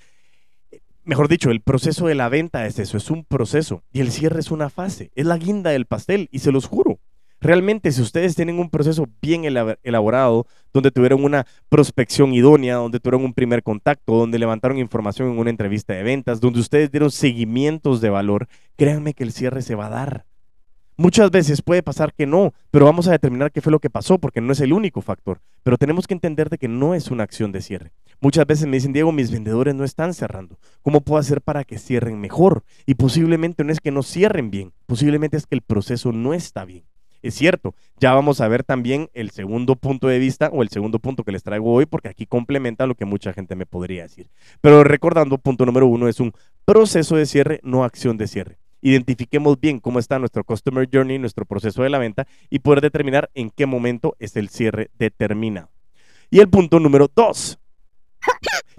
[1.05, 4.39] mejor dicho, el proceso de la venta es eso, es un proceso y el cierre
[4.39, 6.99] es una fase, es la guinda del pastel y se los juro.
[7.41, 9.43] Realmente, si ustedes tienen un proceso bien
[9.83, 15.37] elaborado, donde tuvieron una prospección idónea, donde tuvieron un primer contacto, donde levantaron información en
[15.37, 19.75] una entrevista de ventas, donde ustedes dieron seguimientos de valor, créanme que el cierre se
[19.75, 20.25] va a dar.
[20.97, 24.17] Muchas veces puede pasar que no, pero vamos a determinar qué fue lo que pasó,
[24.17, 25.41] porque no es el único factor.
[25.61, 27.91] Pero tenemos que entender de que no es una acción de cierre.
[28.21, 30.57] Muchas veces me dicen, Diego, mis vendedores no están cerrando.
[30.81, 32.63] ¿Cómo puedo hacer para que cierren mejor?
[32.85, 36.65] Y posiblemente no es que no cierren bien, posiblemente es que el proceso no está
[36.65, 36.85] bien.
[37.21, 40.99] Es cierto, ya vamos a ver también el segundo punto de vista o el segundo
[40.99, 44.29] punto que les traigo hoy, porque aquí complementa lo que mucha gente me podría decir.
[44.61, 46.33] Pero recordando, punto número uno es un
[46.65, 51.45] proceso de cierre, no acción de cierre identifiquemos bien cómo está nuestro Customer Journey, nuestro
[51.45, 55.71] proceso de la venta y poder determinar en qué momento es el cierre determinado.
[56.29, 57.57] Y el punto número dos,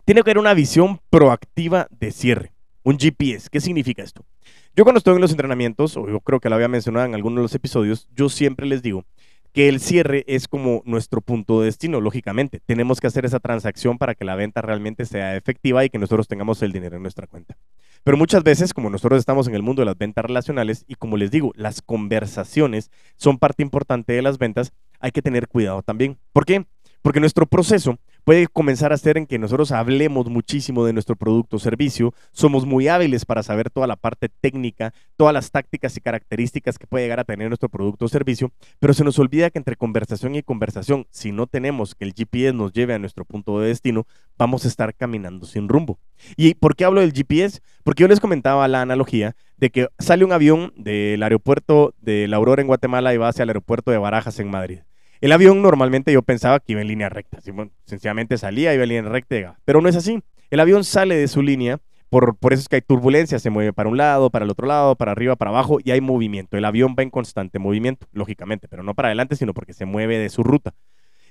[0.04, 3.48] tiene que haber una visión proactiva de cierre, un GPS.
[3.50, 4.24] ¿Qué significa esto?
[4.74, 7.38] Yo cuando estoy en los entrenamientos, o yo creo que lo había mencionado en algunos
[7.38, 9.04] de los episodios, yo siempre les digo
[9.56, 12.60] que el cierre es como nuestro punto de destino, lógicamente.
[12.66, 16.28] Tenemos que hacer esa transacción para que la venta realmente sea efectiva y que nosotros
[16.28, 17.56] tengamos el dinero en nuestra cuenta.
[18.04, 21.16] Pero muchas veces, como nosotros estamos en el mundo de las ventas relacionales y como
[21.16, 26.18] les digo, las conversaciones son parte importante de las ventas, hay que tener cuidado también.
[26.34, 26.66] ¿Por qué?
[27.00, 31.58] Porque nuestro proceso puede comenzar a ser en que nosotros hablemos muchísimo de nuestro producto
[31.58, 36.00] o servicio, somos muy hábiles para saber toda la parte técnica, todas las tácticas y
[36.00, 39.58] características que puede llegar a tener nuestro producto o servicio, pero se nos olvida que
[39.58, 43.60] entre conversación y conversación, si no tenemos que el GPS nos lleve a nuestro punto
[43.60, 46.00] de destino, vamos a estar caminando sin rumbo.
[46.36, 47.60] ¿Y por qué hablo del GPS?
[47.84, 52.38] Porque yo les comentaba la analogía de que sale un avión del aeropuerto de La
[52.38, 54.80] Aurora en Guatemala y va hacia el aeropuerto de Barajas en Madrid.
[55.20, 57.38] El avión normalmente yo pensaba que iba en línea recta,
[57.84, 60.22] sencillamente salía, iba en línea recta, pero no es así.
[60.50, 63.72] El avión sale de su línea, por, por eso es que hay turbulencia, se mueve
[63.72, 66.56] para un lado, para el otro lado, para arriba, para abajo y hay movimiento.
[66.56, 70.18] El avión va en constante movimiento, lógicamente, pero no para adelante, sino porque se mueve
[70.18, 70.74] de su ruta.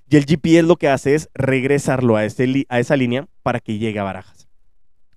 [0.09, 3.99] Y el GPS lo que hace es regresarlo a, a esa línea para que llegue
[3.99, 4.47] a Barajas.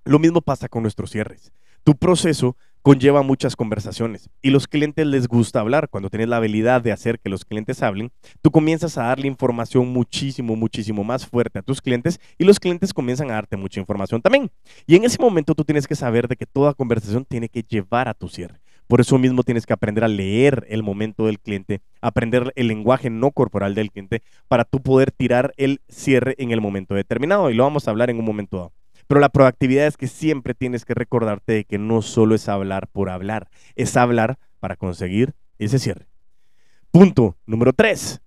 [0.05, 1.51] Lo mismo pasa con nuestros cierres.
[1.83, 2.57] Tu proceso
[2.89, 5.89] conlleva muchas conversaciones y los clientes les gusta hablar.
[5.89, 9.89] Cuando tienes la habilidad de hacer que los clientes hablen, tú comienzas a darle información
[9.89, 14.23] muchísimo, muchísimo más fuerte a tus clientes y los clientes comienzan a darte mucha información
[14.23, 14.49] también.
[14.87, 18.07] Y en ese momento tú tienes que saber de que toda conversación tiene que llevar
[18.07, 18.59] a tu cierre.
[18.87, 23.11] Por eso mismo tienes que aprender a leer el momento del cliente, aprender el lenguaje
[23.11, 27.51] no corporal del cliente para tú poder tirar el cierre en el momento determinado.
[27.51, 28.78] Y lo vamos a hablar en un momento dado.
[29.09, 32.87] Pero la proactividad es que siempre tienes que recordarte de que no solo es hablar
[32.87, 36.07] por hablar, es hablar para conseguir ese cierre.
[36.91, 38.21] Punto número tres.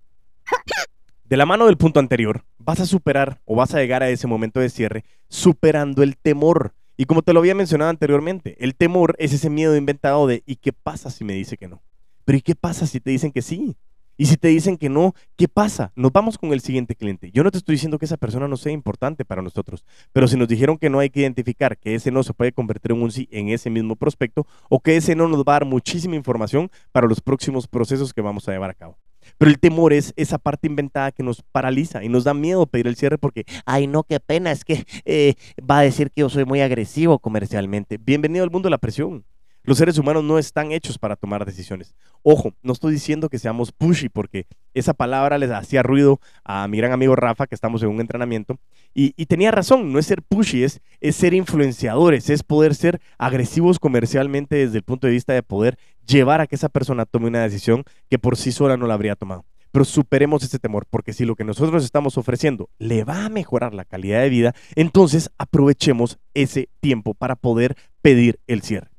[1.23, 4.27] De la mano del punto anterior, vas a superar o vas a llegar a ese
[4.27, 6.73] momento de cierre superando el temor.
[6.97, 10.57] Y como te lo había mencionado anteriormente, el temor es ese miedo inventado de ¿y
[10.57, 11.81] qué pasa si me dice que no?
[12.25, 13.77] Pero ¿y qué pasa si te dicen que sí?
[14.17, 15.91] Y si te dicen que no, ¿qué pasa?
[15.95, 17.31] Nos vamos con el siguiente cliente.
[17.31, 20.37] Yo no te estoy diciendo que esa persona no sea importante para nosotros, pero si
[20.37, 23.11] nos dijeron que no hay que identificar que ese no se puede convertir en un
[23.11, 26.69] sí en ese mismo prospecto o que ese no nos va a dar muchísima información
[26.91, 28.97] para los próximos procesos que vamos a llevar a cabo.
[29.37, 32.87] Pero el temor es esa parte inventada que nos paraliza y nos da miedo pedir
[32.87, 36.29] el cierre porque, ay, no, qué pena, es que eh, va a decir que yo
[36.29, 37.97] soy muy agresivo comercialmente.
[37.97, 39.25] Bienvenido al mundo de la presión.
[39.65, 41.95] Los seres humanos no están hechos para tomar decisiones.
[42.21, 46.79] Ojo, no estoy diciendo que seamos pushy porque esa palabra les hacía ruido a mi
[46.79, 48.59] gran amigo Rafa, que estamos en un entrenamiento,
[48.93, 53.79] y, tenía razón, no es ser pushy, es, es ser influenciadores, es poder ser agresivos
[53.79, 57.41] comercialmente desde el punto de vista de poder llevar a que esa persona tome una
[57.41, 59.45] decisión que por sí sola no la habría tomado.
[59.71, 63.73] Pero superemos ese temor, porque si lo que nosotros estamos ofreciendo le va a mejorar
[63.73, 68.92] la calidad de vida, entonces aprovechemos ese tiempo para poder pedir el cierre.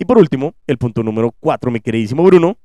[0.00, 2.56] Y por último, el punto número cuatro, mi queridísimo Bruno,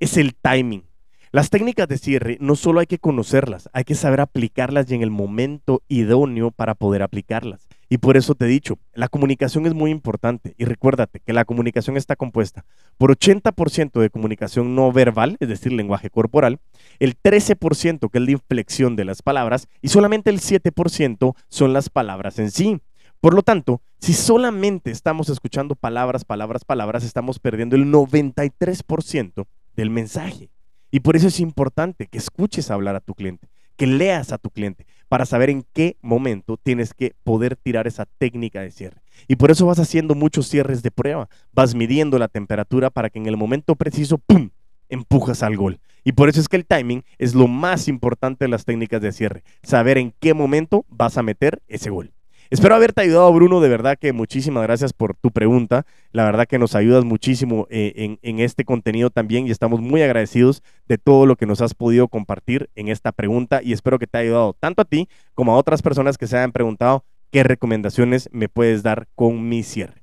[0.00, 0.82] es el timing.
[1.30, 5.02] Las técnicas de cierre no solo hay que conocerlas, hay que saber aplicarlas y en
[5.02, 7.68] el momento idóneo para poder aplicarlas.
[7.88, 10.56] Y por eso te he dicho, la comunicación es muy importante.
[10.58, 12.64] Y recuérdate que la comunicación está compuesta
[12.98, 16.58] por 80% de comunicación no verbal, es decir, lenguaje corporal,
[16.98, 21.88] el 13% que es la inflexión de las palabras y solamente el 7% son las
[21.88, 22.80] palabras en sí.
[23.26, 29.90] Por lo tanto, si solamente estamos escuchando palabras, palabras, palabras, estamos perdiendo el 93% del
[29.90, 30.48] mensaje.
[30.92, 34.50] Y por eso es importante que escuches hablar a tu cliente, que leas a tu
[34.50, 39.02] cliente, para saber en qué momento tienes que poder tirar esa técnica de cierre.
[39.26, 43.18] Y por eso vas haciendo muchos cierres de prueba, vas midiendo la temperatura para que
[43.18, 44.50] en el momento preciso, ¡pum!,
[44.88, 45.80] empujas al gol.
[46.04, 49.10] Y por eso es que el timing es lo más importante de las técnicas de
[49.10, 52.12] cierre, saber en qué momento vas a meter ese gol.
[52.48, 53.60] Espero haberte ayudado, Bruno.
[53.60, 55.84] De verdad que muchísimas gracias por tu pregunta.
[56.12, 60.62] La verdad que nos ayudas muchísimo eh, en, este contenido también y estamos muy agradecidos
[60.86, 64.18] de todo lo que nos has podido compartir en esta pregunta y espero que te
[64.18, 68.28] haya ayudado tanto a ti como a otras personas que se hayan preguntado qué recomendaciones
[68.32, 70.02] me puedes dar con mi cierre.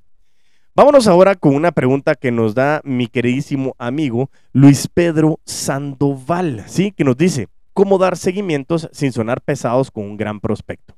[0.76, 6.90] Vámonos ahora con una pregunta que nos da mi queridísimo amigo Luis Pedro Sandoval, ¿sí?
[6.90, 10.94] Que nos dice, ¿cómo dar seguimientos sin sonar pesados con un gran prospecto?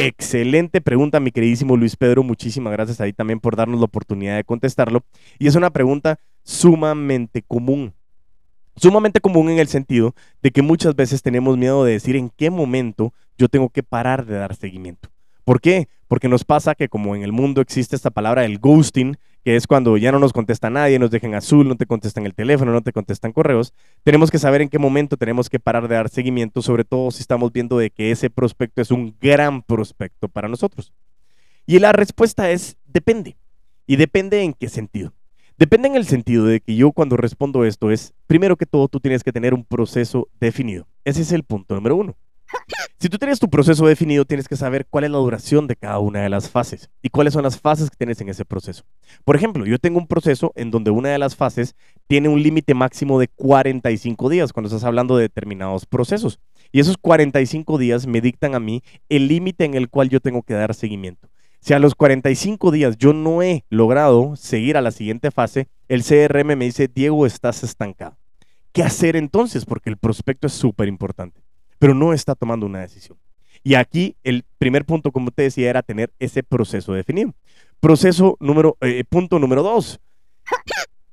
[0.00, 2.24] Excelente pregunta, mi queridísimo Luis Pedro.
[2.24, 5.04] Muchísimas gracias ahí también por darnos la oportunidad de contestarlo.
[5.38, 7.94] Y es una pregunta sumamente común.
[8.74, 12.50] Sumamente común en el sentido de que muchas veces tenemos miedo de decir en qué
[12.50, 15.10] momento yo tengo que parar de dar seguimiento.
[15.44, 15.88] ¿Por qué?
[16.08, 19.66] Porque nos pasa que como en el mundo existe esta palabra del ghosting, que es
[19.66, 22.80] cuando ya no nos contesta nadie, nos dejan azul, no te contestan el teléfono, no
[22.80, 26.62] te contestan correos, tenemos que saber en qué momento tenemos que parar de dar seguimiento,
[26.62, 30.92] sobre todo si estamos viendo de que ese prospecto es un gran prospecto para nosotros.
[31.66, 33.36] Y la respuesta es depende.
[33.86, 35.12] Y depende en qué sentido.
[35.58, 38.98] Depende en el sentido de que yo cuando respondo esto es, primero que todo, tú
[38.98, 40.86] tienes que tener un proceso definido.
[41.04, 42.16] Ese es el punto número uno.
[42.98, 45.98] Si tú tienes tu proceso definido, tienes que saber cuál es la duración de cada
[45.98, 48.84] una de las fases y cuáles son las fases que tienes en ese proceso.
[49.24, 52.72] Por ejemplo, yo tengo un proceso en donde una de las fases tiene un límite
[52.72, 56.40] máximo de 45 días cuando estás hablando de determinados procesos.
[56.72, 60.42] Y esos 45 días me dictan a mí el límite en el cual yo tengo
[60.42, 61.28] que dar seguimiento.
[61.60, 66.02] Si a los 45 días yo no he logrado seguir a la siguiente fase, el
[66.02, 68.16] CRM me dice, Diego, estás estancado.
[68.72, 69.66] ¿Qué hacer entonces?
[69.66, 71.43] Porque el prospecto es súper importante
[71.78, 73.18] pero no está tomando una decisión.
[73.62, 77.34] Y aquí el primer punto, como te decía, era tener ese proceso definido.
[77.80, 80.00] Proceso número, eh, punto número dos.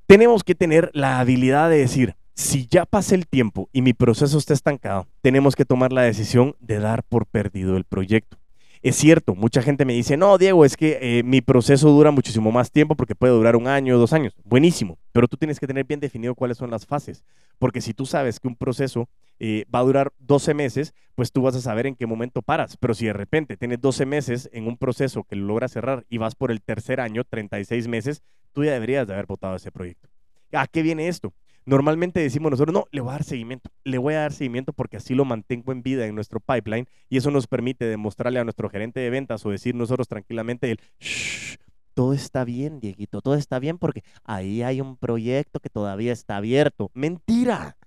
[0.06, 4.38] tenemos que tener la habilidad de decir, si ya pasa el tiempo y mi proceso
[4.38, 8.38] está estancado, tenemos que tomar la decisión de dar por perdido el proyecto.
[8.84, 12.52] Es cierto, mucha gente me dice, no, Diego, es que eh, mi proceso dura muchísimo
[12.52, 14.34] más tiempo porque puede durar un año dos años.
[14.44, 17.24] Buenísimo, pero tú tienes que tener bien definido cuáles son las fases,
[17.60, 21.44] porque si tú sabes que un proceso eh, va a durar 12 meses, pues tú
[21.44, 22.76] vas a saber en qué momento paras.
[22.76, 26.18] Pero si de repente tienes 12 meses en un proceso que lo logras cerrar y
[26.18, 30.10] vas por el tercer año, 36 meses, tú ya deberías de haber votado ese proyecto.
[30.54, 31.34] ¿A qué viene esto?
[31.66, 34.98] Normalmente decimos nosotros, no, le voy a dar seguimiento, le voy a dar seguimiento porque
[34.98, 38.70] así lo mantengo en vida en nuestro pipeline y eso nos permite demostrarle a nuestro
[38.70, 41.58] gerente de ventas o decir nosotros tranquilamente el, Shh,
[41.94, 46.38] todo está bien, Dieguito, todo está bien porque ahí hay un proyecto que todavía está
[46.38, 46.90] abierto.
[46.94, 47.78] Mentira.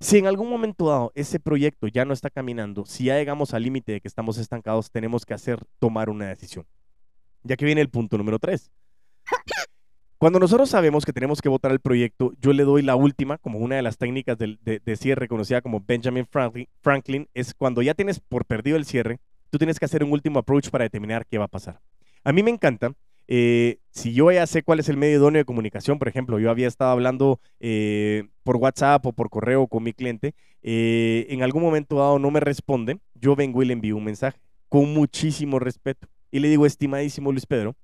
[0.00, 3.62] Si en algún momento dado ese proyecto ya no está caminando, si ya llegamos al
[3.62, 6.66] límite de que estamos estancados, tenemos que hacer tomar una decisión.
[7.44, 8.72] Ya que viene el punto número tres.
[10.22, 13.58] Cuando nosotros sabemos que tenemos que votar el proyecto, yo le doy la última, como
[13.58, 17.94] una de las técnicas de, de, cierre conocida como Benjamin Franklin, Franklin, es cuando ya
[17.94, 19.18] tienes por perdido el cierre,
[19.50, 21.80] tú tienes que hacer un último approach para determinar qué va a pasar.
[22.22, 22.92] A mí me encanta,
[23.26, 26.50] eh, si yo ya sé cuál es el medio idóneo de comunicación, por ejemplo, yo
[26.52, 31.64] había estado hablando eh, por WhatsApp o por correo con mi cliente, eh, en algún
[31.64, 36.06] momento dado no me responde, yo vengo y le envío un mensaje con muchísimo respeto
[36.30, 37.74] y le digo, estimadísimo Luis Pedro,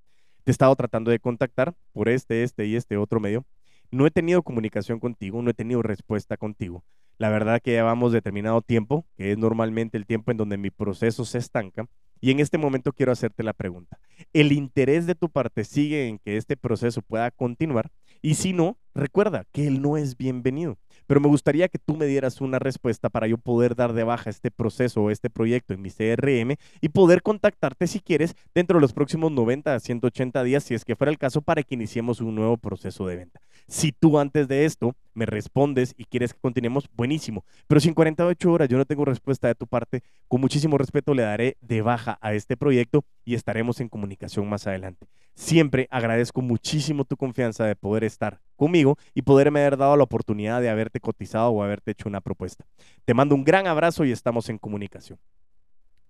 [0.48, 3.44] te he estado tratando de contactar por este, este y este otro medio.
[3.90, 6.82] No he tenido comunicación contigo, no he tenido respuesta contigo.
[7.18, 11.26] La verdad que llevamos determinado tiempo, que es normalmente el tiempo en donde mi proceso
[11.26, 11.84] se estanca.
[12.18, 13.98] Y en este momento quiero hacerte la pregunta.
[14.32, 17.90] ¿El interés de tu parte sigue en que este proceso pueda continuar?
[18.22, 22.06] Y si no, recuerda que él no es bienvenido pero me gustaría que tú me
[22.06, 25.82] dieras una respuesta para yo poder dar de baja este proceso o este proyecto en
[25.82, 30.62] mi CRM y poder contactarte si quieres dentro de los próximos 90 a 180 días,
[30.62, 33.40] si es que fuera el caso, para que iniciemos un nuevo proceso de venta.
[33.66, 37.44] Si tú antes de esto me respondes y quieres que continuemos, buenísimo.
[37.66, 41.12] Pero si en 48 horas yo no tengo respuesta de tu parte, con muchísimo respeto
[41.12, 45.06] le daré de baja a este proyecto y estaremos en comunicación más adelante.
[45.34, 50.60] Siempre agradezco muchísimo tu confianza de poder estar conmigo y poderme haber dado la oportunidad
[50.60, 52.64] de haberte cotizado o haberte hecho una propuesta.
[53.04, 55.18] Te mando un gran abrazo y estamos en comunicación.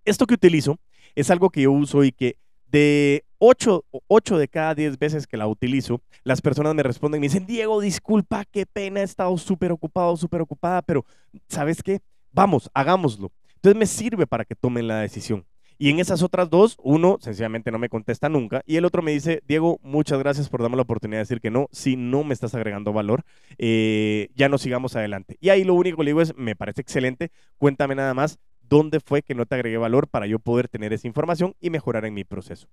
[0.05, 0.79] Esto que utilizo
[1.15, 5.47] es algo que yo uso y que de 8, de cada 10 veces que la
[5.47, 9.73] utilizo, las personas me responden y me dicen, Diego, disculpa, qué pena, he estado súper
[9.73, 11.05] ocupado, súper ocupada, pero
[11.49, 12.01] ¿sabes qué?
[12.33, 13.33] Vamos, hagámoslo.
[13.57, 15.45] Entonces me sirve para que tomen la decisión.
[15.81, 19.13] Y en esas otras dos, uno sencillamente no me contesta nunca y el otro me
[19.13, 22.35] dice, Diego, muchas gracias por darme la oportunidad de decir que no, si no me
[22.35, 23.23] estás agregando valor,
[23.59, 25.37] eh, ya no sigamos adelante.
[25.41, 28.99] Y ahí lo único que le digo es, me parece excelente, cuéntame nada más dónde
[28.99, 32.15] fue que no te agregué valor para yo poder tener esa información y mejorar en
[32.15, 32.69] mi proceso.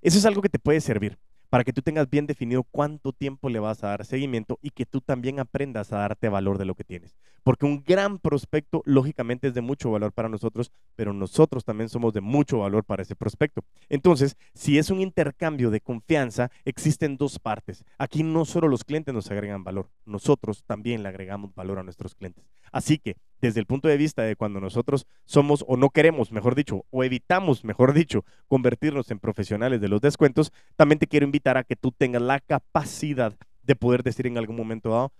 [0.00, 1.18] Eso es algo que te puede servir
[1.50, 4.86] para que tú tengas bien definido cuánto tiempo le vas a dar seguimiento y que
[4.86, 7.16] tú también aprendas a darte valor de lo que tienes.
[7.42, 12.12] Porque un gran prospecto, lógicamente, es de mucho valor para nosotros, pero nosotros también somos
[12.12, 13.62] de mucho valor para ese prospecto.
[13.88, 17.84] Entonces, si es un intercambio de confianza, existen dos partes.
[17.96, 22.14] Aquí no solo los clientes nos agregan valor, nosotros también le agregamos valor a nuestros
[22.14, 22.44] clientes.
[22.72, 26.54] Así que, desde el punto de vista de cuando nosotros somos o no queremos, mejor
[26.54, 31.56] dicho, o evitamos, mejor dicho, convertirnos en profesionales de los descuentos, también te quiero invitar
[31.56, 35.12] a que tú tengas la capacidad de poder decir en algún momento dado,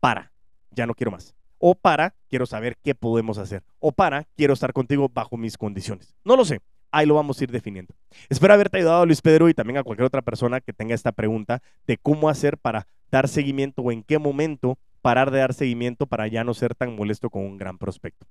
[0.00, 0.32] para,
[0.70, 1.34] ya no quiero más.
[1.58, 3.62] O para, quiero saber qué podemos hacer.
[3.80, 6.14] O para, quiero estar contigo bajo mis condiciones.
[6.24, 6.60] No lo sé.
[6.92, 7.94] Ahí lo vamos a ir definiendo.
[8.28, 11.62] Espero haberte ayudado, Luis Pedro, y también a cualquier otra persona que tenga esta pregunta
[11.86, 16.26] de cómo hacer para dar seguimiento o en qué momento parar de dar seguimiento para
[16.26, 18.26] ya no ser tan molesto con un gran prospecto.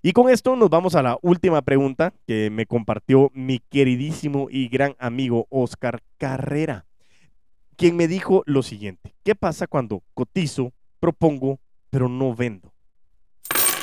[0.00, 4.68] Y con esto nos vamos a la última pregunta que me compartió mi queridísimo y
[4.68, 6.86] gran amigo Oscar Carrera,
[7.76, 12.72] quien me dijo lo siguiente, ¿qué pasa cuando cotizo, propongo, pero no vendo?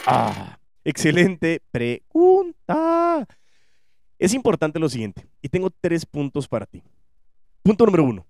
[0.08, 3.28] Ah, excelente pregunta.
[4.18, 6.82] Es importante lo siguiente, y tengo tres puntos para ti.
[7.62, 8.26] Punto número uno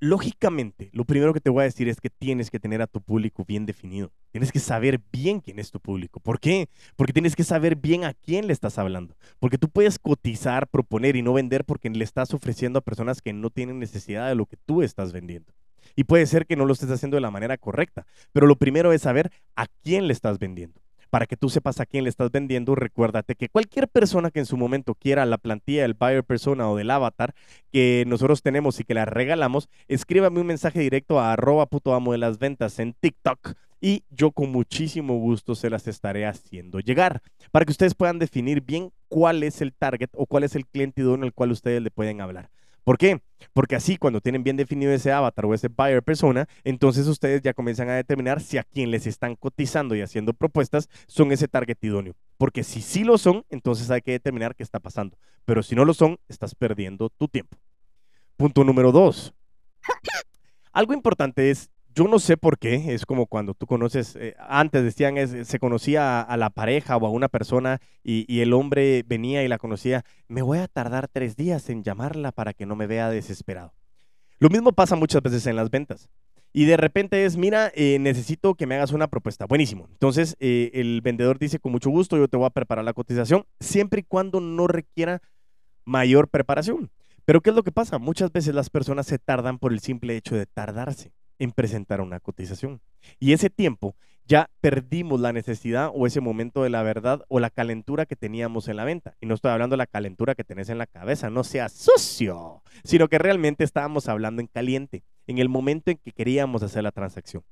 [0.00, 3.00] lógicamente, lo primero que te voy a decir es que tienes que tener a tu
[3.00, 4.12] público bien definido.
[4.30, 6.20] Tienes que saber bien quién es tu público.
[6.20, 6.68] ¿Por qué?
[6.96, 9.16] Porque tienes que saber bien a quién le estás hablando.
[9.38, 13.32] Porque tú puedes cotizar, proponer y no vender porque le estás ofreciendo a personas que
[13.32, 15.52] no tienen necesidad de lo que tú estás vendiendo.
[15.94, 18.06] Y puede ser que no lo estés haciendo de la manera correcta.
[18.32, 20.85] Pero lo primero es saber a quién le estás vendiendo
[21.16, 24.44] para que tú sepas a quién le estás vendiendo, recuérdate que cualquier persona que en
[24.44, 27.34] su momento quiera la plantilla del buyer persona o del avatar
[27.72, 32.12] que nosotros tenemos y que la regalamos, escríbame un mensaje directo a arroba puto amo
[32.12, 37.22] de las ventas en TikTok y yo con muchísimo gusto se las estaré haciendo llegar
[37.50, 41.00] para que ustedes puedan definir bien cuál es el target o cuál es el cliente
[41.00, 42.50] idóneo al cual ustedes le pueden hablar.
[42.86, 43.20] ¿Por qué?
[43.52, 47.52] Porque así cuando tienen bien definido ese avatar o ese buyer persona, entonces ustedes ya
[47.52, 51.78] comienzan a determinar si a quien les están cotizando y haciendo propuestas son ese target
[51.82, 52.14] idóneo.
[52.38, 55.18] Porque si sí lo son, entonces hay que determinar qué está pasando.
[55.44, 57.58] Pero si no lo son, estás perdiendo tu tiempo.
[58.36, 59.34] Punto número dos.
[60.72, 64.84] Algo importante es yo no sé por qué, es como cuando tú conoces, eh, antes
[64.84, 65.16] decían,
[65.46, 69.56] se conocía a, la pareja o a una persona y, el hombre venía y la
[69.56, 73.72] conocía, me voy a tardar tres días en llamarla para que no me vea desesperado.
[74.38, 76.10] Lo mismo pasa muchas veces en las ventas.
[76.52, 79.46] Y de repente es, mira, eh, necesito que me hagas una propuesta.
[79.46, 79.88] Buenísimo.
[79.90, 83.46] Entonces eh, el vendedor dice, con mucho gusto, yo te voy a preparar la cotización,
[83.58, 85.22] siempre y cuando no requiera
[85.86, 86.90] mayor preparación.
[87.24, 87.98] Pero ¿qué es lo que pasa?
[87.98, 92.20] Muchas veces las personas se tardan por el simple hecho de tardarse en presentar una
[92.20, 92.80] cotización.
[93.18, 97.50] Y ese tiempo ya perdimos la necesidad o ese momento de la verdad o la
[97.50, 99.14] calentura que teníamos en la venta.
[99.20, 102.62] Y no estoy hablando de la calentura que tenés en la cabeza, no sea sucio,
[102.82, 106.92] sino que realmente estábamos hablando en caliente, en el momento en que queríamos hacer la
[106.92, 107.44] transacción.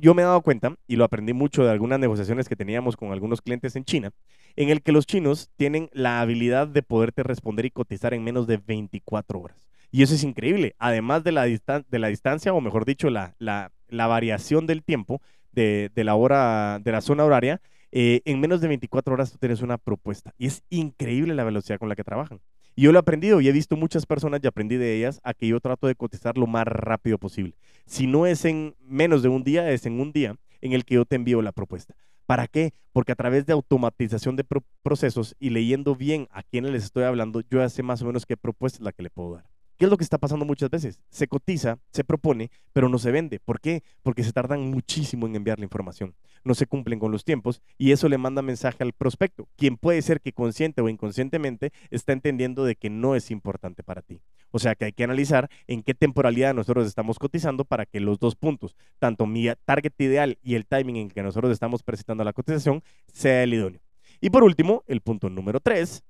[0.00, 3.12] Yo me he dado cuenta, y lo aprendí mucho de algunas negociaciones que teníamos con
[3.12, 4.12] algunos clientes en China,
[4.56, 8.46] en el que los chinos tienen la habilidad de poderte responder y cotizar en menos
[8.46, 9.68] de 24 horas.
[9.94, 10.74] Y eso es increíble.
[10.80, 13.70] Además de la, de la distancia, o mejor dicho, la, la,
[14.08, 15.22] variación del tiempo
[15.52, 17.60] de, la hora, de la zona horaria,
[17.92, 20.34] eh, en menos de 24 horas tú tienes una propuesta.
[20.36, 22.40] Y es increíble la velocidad con la que trabajan.
[22.74, 25.32] Y yo lo he aprendido y he visto muchas personas y aprendí de ellas a
[25.32, 27.54] que yo trato de cotizar lo más rápido posible.
[27.86, 30.96] Si no es en menos de un día, es en un día en el que
[30.96, 31.94] yo te envío la propuesta.
[32.26, 32.72] ¿Para qué?
[32.92, 34.44] Porque a través de automatización de
[34.82, 38.26] procesos y leyendo bien a quienes les estoy hablando, yo ya sé más o menos
[38.26, 39.53] qué propuesta es la que le puedo dar.
[39.76, 41.00] ¿Qué es lo que está pasando muchas veces?
[41.10, 43.40] Se cotiza, se propone, pero no se vende.
[43.40, 43.82] ¿Por qué?
[44.02, 46.14] Porque se tardan muchísimo en enviar la información.
[46.44, 50.00] No se cumplen con los tiempos y eso le manda mensaje al prospecto, quien puede
[50.02, 54.20] ser que consciente o inconscientemente está entendiendo de que no es importante para ti.
[54.52, 58.20] O sea que hay que analizar en qué temporalidad nosotros estamos cotizando para que los
[58.20, 62.32] dos puntos, tanto mi target ideal y el timing en que nosotros estamos presentando la
[62.32, 63.80] cotización, sea el idóneo.
[64.20, 66.04] Y por último, el punto número tres,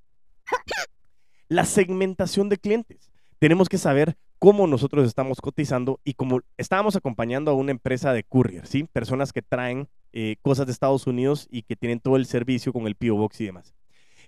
[1.48, 3.13] la segmentación de clientes
[3.44, 8.24] tenemos que saber cómo nosotros estamos cotizando y como estábamos acompañando a una empresa de
[8.24, 8.84] courier, ¿sí?
[8.84, 12.86] Personas que traen eh, cosas de Estados Unidos y que tienen todo el servicio con
[12.86, 13.74] el PO Box y demás.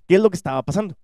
[0.07, 0.99] ¿Qué es lo que estaba pasando?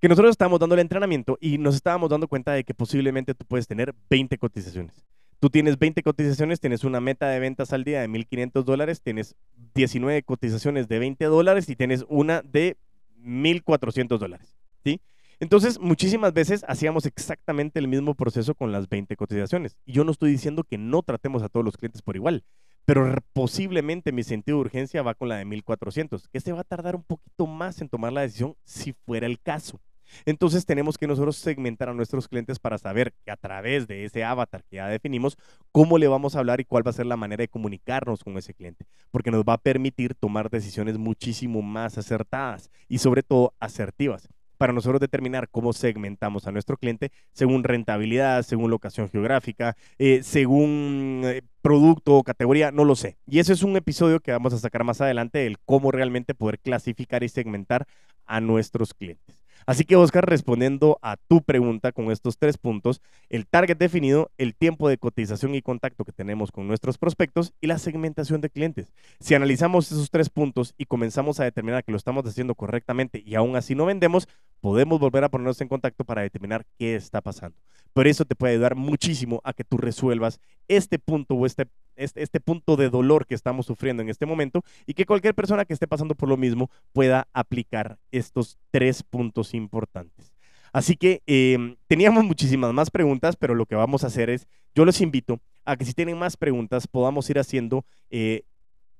[0.00, 3.46] Que nosotros estábamos dando el entrenamiento y nos estábamos dando cuenta de que posiblemente tú
[3.46, 5.06] puedes tener 20 cotizaciones.
[5.38, 9.36] Tú tienes 20 cotizaciones, tienes una meta de ventas al día de 1.500 dólares, tienes
[9.76, 12.76] 19 cotizaciones de 20 dólares y tienes una de
[13.20, 15.00] 1.400 dólares, ¿sí?
[15.42, 19.76] Entonces, muchísimas veces hacíamos exactamente el mismo proceso con las 20 cotizaciones.
[19.84, 22.44] Y yo no estoy diciendo que no tratemos a todos los clientes por igual,
[22.84, 26.64] pero posiblemente mi sentido de urgencia va con la de 1400, que se va a
[26.64, 29.80] tardar un poquito más en tomar la decisión si fuera el caso.
[30.26, 34.22] Entonces tenemos que nosotros segmentar a nuestros clientes para saber que a través de ese
[34.22, 35.36] avatar que ya definimos,
[35.72, 38.38] cómo le vamos a hablar y cuál va a ser la manera de comunicarnos con
[38.38, 43.54] ese cliente, porque nos va a permitir tomar decisiones muchísimo más acertadas y sobre todo
[43.58, 44.28] asertivas
[44.62, 51.22] para nosotros determinar cómo segmentamos a nuestro cliente según rentabilidad, según locación geográfica, eh, según
[51.24, 53.16] eh, producto o categoría, no lo sé.
[53.26, 56.60] Y ese es un episodio que vamos a sacar más adelante, el cómo realmente poder
[56.60, 57.88] clasificar y segmentar
[58.24, 59.41] a nuestros clientes.
[59.66, 64.54] Así que Oscar, respondiendo a tu pregunta con estos tres puntos, el target definido, el
[64.54, 68.92] tiempo de cotización y contacto que tenemos con nuestros prospectos y la segmentación de clientes.
[69.20, 73.34] Si analizamos esos tres puntos y comenzamos a determinar que lo estamos haciendo correctamente y
[73.34, 74.28] aún así no vendemos,
[74.60, 77.56] podemos volver a ponernos en contacto para determinar qué está pasando.
[77.94, 80.40] Pero eso te puede ayudar muchísimo a que tú resuelvas
[80.76, 81.66] este punto o este
[81.96, 85.66] este, este, punto de dolor que estamos sufriendo en este momento y que cualquier persona
[85.66, 90.32] que esté pasando por lo mismo pueda aplicar estos tres puntos importantes.
[90.72, 94.84] Así que em, teníamos muchísimas más preguntas, pero lo que vamos a hacer es, yo
[94.84, 98.42] los invito a que si tienen más preguntas podamos ir haciendo, eh,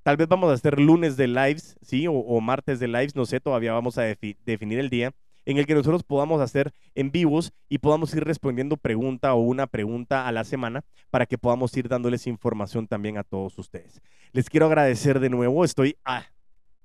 [0.03, 2.05] tal vez vamos a hacer lunes de lives, ¿sí?
[2.07, 4.03] O, martes de lives, no sé, todavía vamos a
[4.45, 5.13] definir el día
[5.45, 9.67] en el que nosotros podamos hacer en vivos y podamos ir respondiendo pregunta o una
[9.67, 14.01] pregunta a la semana para que podamos ir dándoles información también a todos ustedes.
[14.31, 15.97] Les quiero agradecer de nuevo, estoy...
[16.05, 16.25] Ah,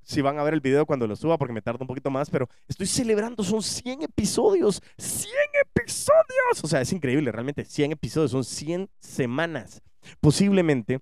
[0.09, 2.31] si van a ver el video cuando lo suba porque me tarda un poquito más,
[2.31, 5.31] pero estoy celebrando, son 100 episodios, 100
[5.67, 6.63] episodios.
[6.63, 9.83] O sea, es increíble, realmente 100 episodios, son 100 semanas.
[10.21, 11.01] Posiblemente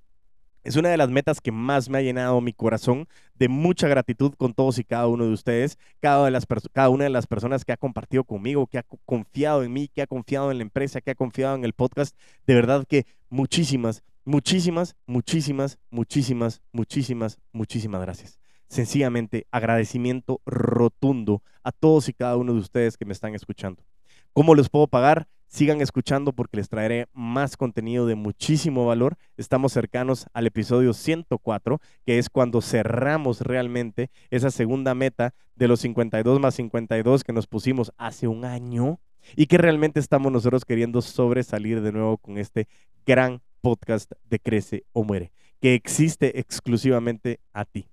[0.67, 3.07] es una de las metas que más me ha llenado mi corazón
[3.37, 7.65] de mucha gratitud con todos y cada uno de ustedes, cada, una de las personas
[7.65, 11.01] que ha compartido conmigo, que ha confiado en mí, que ha confiado en la empresa,
[11.01, 12.17] que ha confiado en el podcast.
[12.49, 18.41] De verdad que muchísimas, muchísimas, muchísimas, muchísimas, muchísimas, muchísimas gracias.
[18.69, 23.85] Sencillamente agradecimiento rotundo a todos y cada uno de ustedes que me están escuchando.
[24.33, 25.29] ¿Cómo les puedo pagar?
[25.47, 29.17] Sigan escuchando porque les traeré más contenido de muchísimo valor.
[29.37, 35.81] Estamos cercanos al episodio 104, que es cuando cerramos realmente esa segunda meta de los
[35.81, 38.99] 52 más 52 que nos pusimos hace un año
[39.35, 42.69] y que realmente estamos nosotros queriendo sobresalir de nuevo con este
[43.07, 47.89] gran podcast de Crece o Muere, que existe exclusivamente a ti.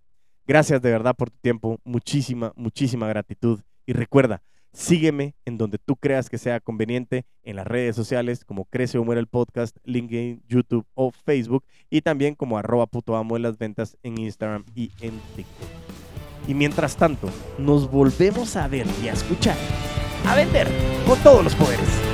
[0.46, 4.42] Gracias de verdad por tu tiempo, muchísima, muchísima gratitud y recuerda,
[4.74, 9.06] sígueme en donde tú creas que sea conveniente en las redes sociales como Crece o
[9.06, 13.58] Muere el podcast, LinkedIn, YouTube o Facebook y también como arroba puto amo en las
[13.58, 15.68] ventas en Instagram y en TikTok.
[16.48, 19.56] Y mientras tanto, nos volvemos a ver y a escuchar,
[20.28, 20.68] a vender
[21.08, 22.13] con todos los poderes.